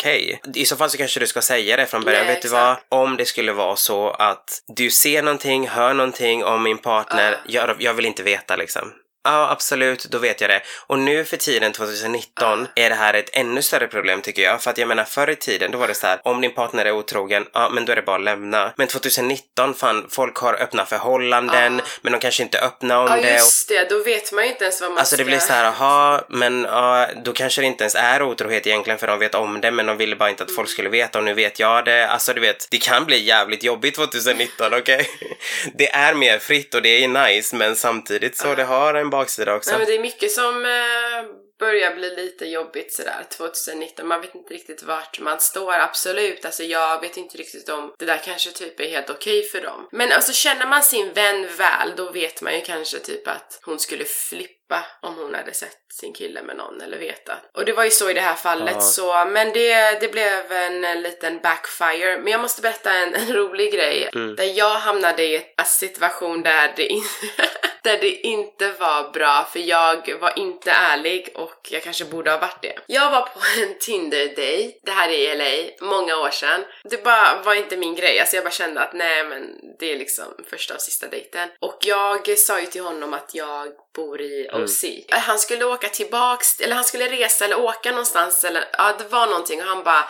I 0.55 0.65
så 0.65 0.75
fall 0.75 0.89
så 0.89 0.97
kanske 0.97 1.19
du 1.19 1.27
ska 1.27 1.41
säga 1.41 1.77
det 1.77 1.85
från 1.85 2.03
början. 2.03 2.25
Nej, 2.25 2.35
vet 2.35 2.41
du 2.41 2.49
vad? 2.49 2.77
Om 2.89 3.17
det 3.17 3.25
skulle 3.25 3.51
vara 3.51 3.75
så 3.75 4.09
att 4.09 4.61
du 4.67 4.89
ser 4.89 5.23
någonting, 5.23 5.67
hör 5.67 5.93
någonting 5.93 6.43
om 6.43 6.63
min 6.63 6.77
partner, 6.77 7.37
jag, 7.47 7.75
jag 7.79 7.93
vill 7.93 8.05
inte 8.05 8.23
veta 8.23 8.55
liksom. 8.55 8.93
Ja, 9.27 9.49
absolut, 9.51 10.03
då 10.05 10.17
vet 10.17 10.41
jag 10.41 10.49
det. 10.49 10.61
Och 10.87 10.99
nu 10.99 11.25
för 11.25 11.37
tiden, 11.37 11.71
2019, 11.71 12.67
är 12.75 12.89
det 12.89 12.95
här 12.95 13.13
ett 13.13 13.29
ännu 13.33 13.61
större 13.61 13.87
problem 13.87 14.21
tycker 14.21 14.41
jag. 14.41 14.61
För 14.63 14.71
att 14.71 14.77
jag 14.77 14.87
menar, 14.87 15.03
förr 15.03 15.29
i 15.29 15.35
tiden, 15.35 15.71
då 15.71 15.77
var 15.77 15.87
det 15.87 15.93
så 15.93 16.07
här, 16.07 16.19
om 16.23 16.41
din 16.41 16.53
partner 16.53 16.85
är 16.85 16.91
otrogen, 16.91 17.45
ja, 17.53 17.69
men 17.69 17.85
då 17.85 17.91
är 17.91 17.95
det 17.95 18.01
bara 18.01 18.15
att 18.15 18.23
lämna. 18.23 18.73
Men 18.75 18.87
2019, 18.87 19.73
fan, 19.73 20.07
folk 20.09 20.37
har 20.37 20.53
öppna 20.53 20.85
förhållanden, 20.85 21.81
men 22.01 22.11
de 22.13 22.19
kanske 22.19 22.43
inte 22.43 22.59
öppnar 22.59 22.97
om 22.97 23.07
Ja, 23.07 23.15
det. 23.15 23.21
Och 23.21 23.25
just 23.39 23.69
det. 23.69 23.89
Då 23.89 24.03
vet 24.03 24.31
man 24.31 24.43
ju 24.43 24.49
inte 24.51 24.63
ens 24.63 24.81
vad 24.81 24.89
man 24.91 24.97
Alltså 24.97 25.15
ska... 25.15 25.23
det 25.23 25.27
blir 25.27 25.39
så 25.39 25.53
här, 25.53 25.63
aha, 25.65 26.21
men 26.29 26.63
ja, 26.63 27.07
då 27.25 27.33
kanske 27.33 27.61
det 27.61 27.67
inte 27.67 27.83
ens 27.83 27.95
är 27.95 28.21
otrohet 28.21 28.67
egentligen 28.67 28.99
för 28.99 29.07
de 29.07 29.19
vet 29.19 29.35
om 29.35 29.61
det 29.61 29.71
men 29.71 29.85
de 29.85 29.97
ville 29.97 30.15
bara 30.15 30.29
inte 30.29 30.43
att 30.43 30.49
Mm. 30.49 30.55
folk 30.55 30.69
skulle 30.69 30.89
veta 30.89 31.17
och 31.19 31.25
nu 31.25 31.33
vet 31.33 31.59
jag 31.59 31.85
det. 31.85 32.07
Alltså 32.07 32.33
du 32.33 32.41
vet, 32.41 32.67
det 32.71 32.77
kan 32.77 33.05
bli 33.05 33.23
jävligt 33.23 33.63
jobbigt 33.63 33.95
2019, 33.95 34.73
okej? 34.73 35.09
Det 35.73 35.91
är 35.91 36.13
mer 36.13 36.39
fritt 36.39 36.73
och 36.75 36.81
det 36.81 37.03
är 37.03 37.07
nice 37.07 37.55
men 37.55 37.75
samtidigt 37.75 38.37
så 38.37 38.55
det 38.55 38.63
har 38.63 38.93
en 38.93 39.09
baksida 39.19 39.55
också. 39.55 39.69
Nej, 39.69 39.79
men 39.79 39.87
det 39.87 39.95
är 39.95 40.01
mycket 40.01 40.31
som 40.31 40.65
eh, 40.65 41.47
börjar 41.59 41.95
bli 41.95 42.15
lite 42.15 42.45
jobbigt 42.45 42.93
sådär 42.93 43.25
2019. 43.29 44.07
Man 44.07 44.21
vet 44.21 44.35
inte 44.35 44.53
riktigt 44.53 44.83
vart 44.83 45.19
man 45.19 45.39
står, 45.39 45.73
absolut. 45.73 46.45
Alltså 46.45 46.63
jag 46.63 47.01
vet 47.01 47.17
inte 47.17 47.37
riktigt 47.37 47.69
om 47.69 47.93
det 47.99 48.05
där 48.05 48.21
kanske 48.25 48.51
typ 48.51 48.79
är 48.79 48.89
helt 48.89 49.09
okej 49.09 49.43
för 49.43 49.61
dem. 49.61 49.87
Men 49.91 50.11
alltså 50.11 50.33
känner 50.33 50.67
man 50.67 50.83
sin 50.83 51.13
vän 51.13 51.47
väl, 51.57 51.93
då 51.97 52.11
vet 52.11 52.41
man 52.41 52.55
ju 52.55 52.61
kanske 52.61 52.99
typ 52.99 53.27
att 53.27 53.59
hon 53.63 53.79
skulle 53.79 54.05
flippa 54.05 54.56
om 55.01 55.15
hon 55.15 55.33
hade 55.35 55.53
sett 55.53 55.77
sin 55.93 56.13
kille 56.13 56.43
med 56.43 56.57
någon 56.57 56.81
eller 56.81 56.97
vetat. 56.97 57.49
Och 57.53 57.65
det 57.65 57.73
var 57.73 57.83
ju 57.83 57.89
så 57.89 58.09
i 58.09 58.13
det 58.13 58.21
här 58.21 58.35
fallet 58.35 58.75
Ja. 58.75 58.81
så, 58.81 59.25
men 59.25 59.53
det, 59.53 59.99
det 59.99 60.07
blev 60.07 60.51
en, 60.51 61.01
liten 61.01 61.39
backfire. 61.39 62.17
Men 62.17 62.31
jag 62.31 62.41
måste 62.41 62.61
berätta 62.61 62.93
en, 62.93 63.15
en 63.15 63.33
rolig 63.33 63.73
grej. 63.73 64.09
Där 64.37 64.57
jag 64.57 64.73
hamnade 64.73 65.23
i 65.23 65.35
en 65.57 65.65
situation 65.65 66.43
där 66.43 66.73
det 66.75 66.87
inte 66.87 67.09
där 67.87 67.97
det 67.97 68.11
inte 68.11 68.71
var 68.71 69.11
bra 69.11 69.47
för 69.51 69.59
jag 69.59 70.19
var 70.19 70.39
inte 70.39 70.71
ärlig 70.71 71.31
och 71.35 71.67
jag 71.71 71.83
kanske 71.83 72.05
borde 72.05 72.31
ha 72.31 72.37
varit 72.37 72.61
det. 72.61 72.79
Jag 72.87 73.11
var 73.11 73.21
på 73.21 73.39
en 73.61 73.77
Tinder-date, 73.79 74.73
det 74.83 74.91
här 74.91 75.09
är 75.09 75.13
i 75.13 75.35
LA, 75.35 75.85
många 75.87 76.17
år 76.17 76.29
sedan. 76.29 76.65
Det 76.83 77.03
bara 77.03 77.41
var 77.41 77.53
inte 77.53 77.77
min 77.77 77.95
grej, 77.95 78.19
alltså 78.19 78.35
jag 78.35 78.45
bara 78.45 78.51
kände 78.51 78.81
att 78.81 78.93
nej 78.93 79.23
men 79.23 79.55
det 79.79 79.91
är 79.93 79.97
liksom 79.97 80.25
första 80.49 80.73
och 80.73 80.81
sista 80.81 81.07
dejten. 81.07 81.49
Och 81.59 81.77
jag 81.81 82.37
sa 82.37 82.59
ju 82.59 82.65
till 82.65 82.81
honom 82.83 83.13
att 83.13 83.35
jag 83.35 83.67
bor 83.97 84.21
i 84.21 84.49
OC. 84.53 84.83
Han 85.09 85.39
skulle 85.39 85.65
åka 85.65 85.89
tillbaks, 85.89 86.59
eller 86.59 86.75
han 86.75 86.83
skulle 86.83 87.11
resa 87.11 87.45
eller 87.45 87.59
åka 87.59 87.91
någonstans 87.91 88.43
eller 88.43 88.63
ja 88.77 88.95
det 88.97 89.07
var 89.07 89.27
någonting 89.27 89.61
och 89.61 89.67
han 89.67 89.83
bara 89.83 90.05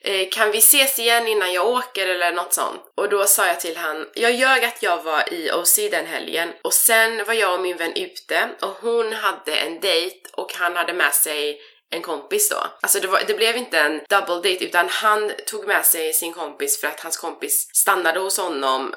eh, 0.00 0.28
kan 0.30 0.50
vi 0.50 0.58
ses 0.58 0.98
igen 0.98 1.28
innan 1.28 1.52
jag 1.52 1.66
åker 1.66 2.06
eller 2.06 2.32
något 2.32 2.52
sånt? 2.54 2.82
Och 2.94 3.08
då 3.08 3.24
sa 3.26 3.46
jag 3.46 3.60
till 3.60 3.76
han, 3.76 4.06
jag 4.14 4.32
ljög 4.32 4.64
att 4.64 4.82
jag 4.82 5.02
var 5.02 5.32
i 5.32 5.50
OC 5.52 5.76
den 5.90 6.06
helgen 6.06 6.48
och 6.62 6.74
sen 6.74 7.24
var 7.24 7.34
jag 7.34 7.54
och 7.54 7.60
min 7.60 7.76
vän 7.76 7.92
ute 7.96 8.48
och 8.60 8.76
hon 8.80 9.12
hade 9.12 9.56
en 9.56 9.80
dejt 9.80 10.28
och 10.32 10.54
han 10.54 10.76
hade 10.76 10.92
med 10.92 11.14
sig 11.14 11.60
en 11.92 12.02
kompis 12.02 12.48
då. 12.48 12.56
Alltså 12.80 13.00
det, 13.00 13.06
var, 13.06 13.22
det 13.26 13.34
blev 13.34 13.56
inte 13.56 13.78
en 13.78 14.00
double 14.08 14.50
date 14.50 14.64
utan 14.64 14.88
han 14.88 15.32
tog 15.46 15.66
med 15.66 15.86
sig 15.86 16.12
sin 16.12 16.32
kompis 16.32 16.80
för 16.80 16.88
att 16.88 17.00
hans 17.00 17.16
kompis 17.16 17.70
stannade 17.74 18.20
hos 18.20 18.38
honom. 18.38 18.94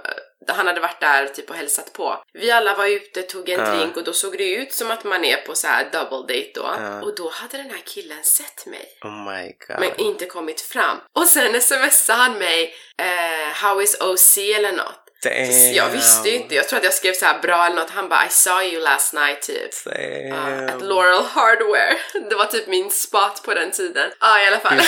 Han 0.53 0.67
hade 0.67 0.79
varit 0.81 0.99
där 0.99 1.27
typ 1.27 1.49
och 1.49 1.55
hälsat 1.55 1.93
på. 1.93 2.23
Vi 2.33 2.51
alla 2.51 2.75
var 2.75 2.85
ute, 2.87 3.21
tog 3.21 3.49
en 3.49 3.59
Ja. 3.59 3.75
drink 3.75 3.97
och 3.97 4.03
då 4.03 4.13
såg 4.13 4.37
det 4.37 4.49
ut 4.55 4.73
som 4.73 4.91
att 4.91 5.03
man 5.03 5.25
är 5.25 5.37
på 5.37 5.55
så 5.55 5.67
här 5.67 5.83
double 5.91 6.35
date 6.35 6.51
då. 6.55 6.61
Ja. 6.79 7.01
Och 7.01 7.15
då 7.15 7.29
hade 7.29 7.57
den 7.57 7.69
här 7.69 7.81
killen 7.85 8.23
sett 8.23 8.65
mig 8.65 8.97
Oh 9.03 9.31
my 9.33 9.51
god. 9.67 9.79
men 9.79 9.99
inte 9.99 10.25
kommit 10.25 10.61
fram. 10.61 10.97
Och 11.13 11.25
sen 11.25 11.61
smsade 11.61 12.19
han 12.19 12.33
mig 12.37 12.73
eh, 12.97 13.53
“How 13.53 13.81
is 13.81 14.01
OC?” 14.01 14.37
eller 14.37 14.71
något. 14.71 15.01
Så 15.29 15.75
jag 15.75 15.89
visste 15.89 16.29
ju 16.29 16.35
inte, 16.35 16.55
jag 16.55 16.67
tror 16.69 16.77
att 16.77 16.83
jag 16.83 16.93
skrev 16.93 17.13
så 17.13 17.25
här 17.25 17.39
bra 17.39 17.65
eller 17.65 17.75
något. 17.75 17.89
Han 17.89 18.09
bara 18.09 18.25
“I 18.25 18.29
saw 18.29 18.65
you 18.65 18.83
last 18.83 19.13
night” 19.13 19.41
typ. 19.41 19.85
Damn. 19.85 20.27
Ja, 20.27 20.75
at 20.75 20.81
Laurel 20.81 21.23
Hardware. 21.23 21.97
Det 22.29 22.35
var 22.35 22.45
typ 22.45 22.67
min 22.67 22.91
spot 22.91 23.43
på 23.43 23.53
den 23.53 23.71
tiden. 23.71 24.11
Ja, 24.19 24.41
i 24.41 24.47
alla 24.47 24.59
fall. 24.59 24.81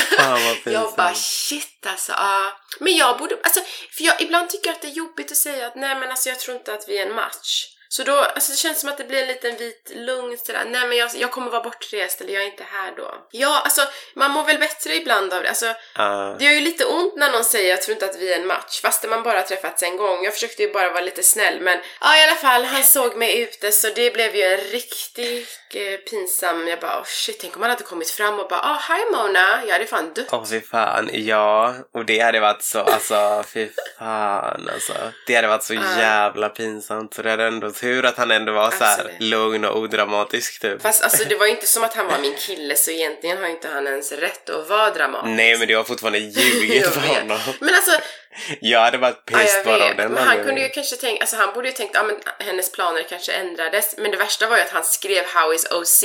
Jag 0.64 0.94
bara 0.94 1.14
shit 1.14 1.86
alltså. 1.86 2.12
Ja. 2.12 2.58
Men 2.80 2.96
jag 2.96 3.18
borde, 3.18 3.36
alltså, 3.44 3.60
för 3.98 4.04
jag 4.04 4.22
ibland 4.22 4.50
tycker 4.50 4.68
jag 4.68 4.76
att 4.76 4.82
det 4.82 4.88
är 4.88 4.92
jobbigt 4.92 5.32
att 5.32 5.38
säga 5.38 5.68
att 5.68 5.76
nej 5.76 5.96
men 5.96 6.10
alltså 6.10 6.30
jag 6.30 6.40
tror 6.40 6.58
inte 6.58 6.74
att 6.74 6.90
vi 6.90 6.98
är 6.98 7.06
en 7.06 7.16
match. 7.16 7.77
Så 7.90 8.04
då, 8.04 8.18
alltså 8.18 8.52
det 8.52 8.58
känns 8.58 8.80
som 8.80 8.90
att 8.90 8.98
det 8.98 9.04
blir 9.04 9.22
en 9.22 9.28
liten 9.28 9.56
vit 9.58 9.92
lugn 9.96 10.38
sådär. 10.38 10.64
Nej 10.68 10.88
men 10.88 10.98
jag, 10.98 11.10
jag 11.16 11.32
kommer 11.32 11.52
vara 11.52 11.64
bortrest 11.64 12.22
eller 12.22 12.34
jag 12.34 12.44
är 12.44 12.48
inte 12.48 12.64
här 12.72 12.94
då. 12.98 13.14
Ja, 13.32 13.62
alltså 13.64 13.82
man 14.16 14.32
mår 14.32 14.44
väl 14.44 14.58
bättre 14.58 14.96
ibland 14.96 15.34
av 15.34 15.44
det. 15.44 15.50
Alltså 15.50 15.74
Ja. 15.96 16.36
det 16.40 16.46
gör 16.46 16.52
ju 16.52 16.60
lite 16.62 16.86
ont 16.86 17.16
när 17.16 17.32
någon 17.32 17.44
säger 17.44 17.70
jag 17.70 17.82
tror 17.82 17.94
inte 17.94 18.06
att 18.06 18.18
vi 18.18 18.34
är 18.34 18.40
en 18.40 18.48
match 18.48 18.82
fastän 18.82 19.10
man 19.10 19.24
bara 19.24 19.42
träffats 19.42 19.84
en 19.84 19.98
gång. 19.98 20.24
Jag 20.24 20.34
försökte 20.34 20.64
ju 20.64 20.74
bara 20.74 20.90
vara 20.90 21.02
lite 21.02 21.24
snäll 21.24 21.62
men 21.62 21.80
ja 22.02 22.18
i 22.18 22.24
alla 22.24 22.36
fall 22.36 22.66
han 22.66 22.84
såg 22.84 23.16
mig 23.18 23.42
ute 23.42 23.72
så 23.72 23.88
det 23.96 24.14
blev 24.14 24.36
ju 24.36 24.42
en 24.44 24.58
riktigt 24.58 25.60
eh, 25.74 25.98
pinsam. 25.98 26.68
Jag 26.68 26.80
bara 26.80 27.00
oh 27.00 27.06
shit 27.06 27.40
tänk 27.40 27.56
om 27.56 27.62
han 27.62 27.72
hade 27.72 27.84
kommit 27.84 28.10
fram 28.10 28.40
och 28.40 28.48
bara 28.48 28.60
ah 28.62 28.80
hi 28.90 29.18
Mona. 29.18 29.64
Jag 29.66 29.74
hade 29.74 29.86
fan 29.86 30.14
dött. 30.14 30.28
Åh 30.32 30.46
fy 30.46 30.62
fan, 30.62 31.10
ja. 31.14 31.76
Och 31.94 32.06
det 32.06 32.20
hade 32.20 32.40
varit 32.40 32.64
så, 32.64 32.80
alltså 32.80 33.44
fy 33.54 33.68
fan 34.00 34.70
alltså. 34.74 34.94
Det 35.28 35.36
hade 35.36 35.48
varit 35.48 35.64
så 35.64 35.74
jävla 35.74 36.50
pinsamt. 36.50 37.14
Så 37.14 37.22
det 37.22 37.30
hade 37.30 37.44
ändå 37.46 37.72
tur 37.80 38.06
att 38.06 38.18
han 38.18 38.32
ändå 38.32 38.52
var 38.52 38.72
så 38.72 39.10
lugn 39.20 39.66
och 39.66 39.78
odramatisk 39.78 40.60
typ. 40.60 40.82
Fast 40.82 41.04
alltså 41.04 41.24
det 41.30 41.36
var 41.36 41.46
ju 41.46 41.52
inte 41.52 41.68
som 41.68 41.84
att 41.84 41.94
han 41.94 42.08
var 42.08 42.20
min 42.20 42.36
kille 42.36 42.76
så 42.76 42.92
egentligen 42.92 43.38
har 43.38 43.46
ju 43.46 43.52
inte 43.52 43.68
han 43.68 43.88
ens 43.88 44.12
rätt 44.12 44.50
att 44.50 44.70
vara 44.70 44.90
dramatisk. 44.90 45.36
Nej 45.36 45.58
men 45.58 45.68
du 45.68 45.76
har 45.76 45.84
fortfarande 45.84 46.20
ljugit 46.20 46.88
för 46.88 47.02
honom. 47.02 47.40
Men 47.60 47.76
alltså, 47.76 47.92
Jag 48.62 48.80
hade 48.80 48.98
varit 48.98 49.26
pissed 49.26 49.66
bara 49.66 49.90
av 49.90 49.96
den 49.96 50.12
Men 50.12 50.24
han 50.24 50.44
kunde 50.44 50.62
ju 50.62 50.70
kanske 50.70 50.96
tänka, 50.96 51.22
alltså 51.22 51.36
han 51.36 51.54
borde 51.54 51.68
ju 51.68 51.74
tänkt, 51.74 51.92
ja 51.96 52.04
men 52.04 52.16
hennes 52.40 52.72
planer 52.72 53.04
kanske 53.10 53.32
ändrades. 53.32 53.96
Men 53.98 54.12
det 54.12 54.18
värsta 54.18 54.48
var 54.48 54.58
ju 54.58 54.64
att 54.64 54.70
han 54.70 54.84
skrev 54.84 55.26
How 55.26 55.54
is 55.54 55.66
OC 55.72 56.04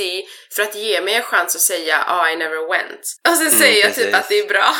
för 0.51 0.63
att 0.63 0.75
ge 0.75 1.01
mig 1.01 1.13
en 1.13 1.23
chans 1.23 1.55
att 1.55 1.61
säga 1.61 2.03
ah, 2.07 2.29
I 2.29 2.35
never 2.35 2.69
went. 2.71 3.15
Och 3.29 3.37
sen 3.37 3.51
säger 3.51 3.85
jag 3.85 3.95
typ 3.95 4.03
Mm, 4.03 4.19
att 4.19 4.29
det 4.29 4.39
är 4.39 4.47
bra. 4.47 4.65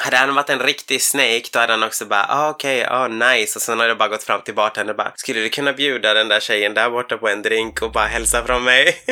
Hade 0.00 0.16
han 0.16 0.34
varit 0.34 0.50
en 0.50 0.58
riktig 0.58 1.02
snake 1.02 1.44
då 1.52 1.58
hade 1.58 1.72
han 1.72 1.82
också 1.82 2.04
bara 2.04 2.26
ah, 2.28 2.50
okej, 2.50 2.84
ah 2.84 3.08
nice 3.08 3.58
och 3.58 3.62
sen 3.62 3.78
hade 3.78 3.90
jag 3.90 3.98
bara 3.98 4.08
gått 4.08 4.22
fram 4.22 4.42
till 4.42 4.54
bartendern 4.54 4.90
och 4.90 4.96
bara 4.96 5.12
skulle 5.16 5.40
du 5.40 5.48
kunna 5.48 5.72
bjuda 5.72 6.14
den 6.14 6.28
där 6.28 6.40
tjejen 6.40 6.74
där 6.74 6.90
borta 6.90 7.16
på 7.16 7.28
en 7.28 7.42
drink 7.42 7.82
och 7.82 7.92
bara 7.92 8.06
hälsa 8.06 8.44
från 8.46 8.64
mig? 8.64 9.04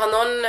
har 0.00 0.06
någon 0.06 0.46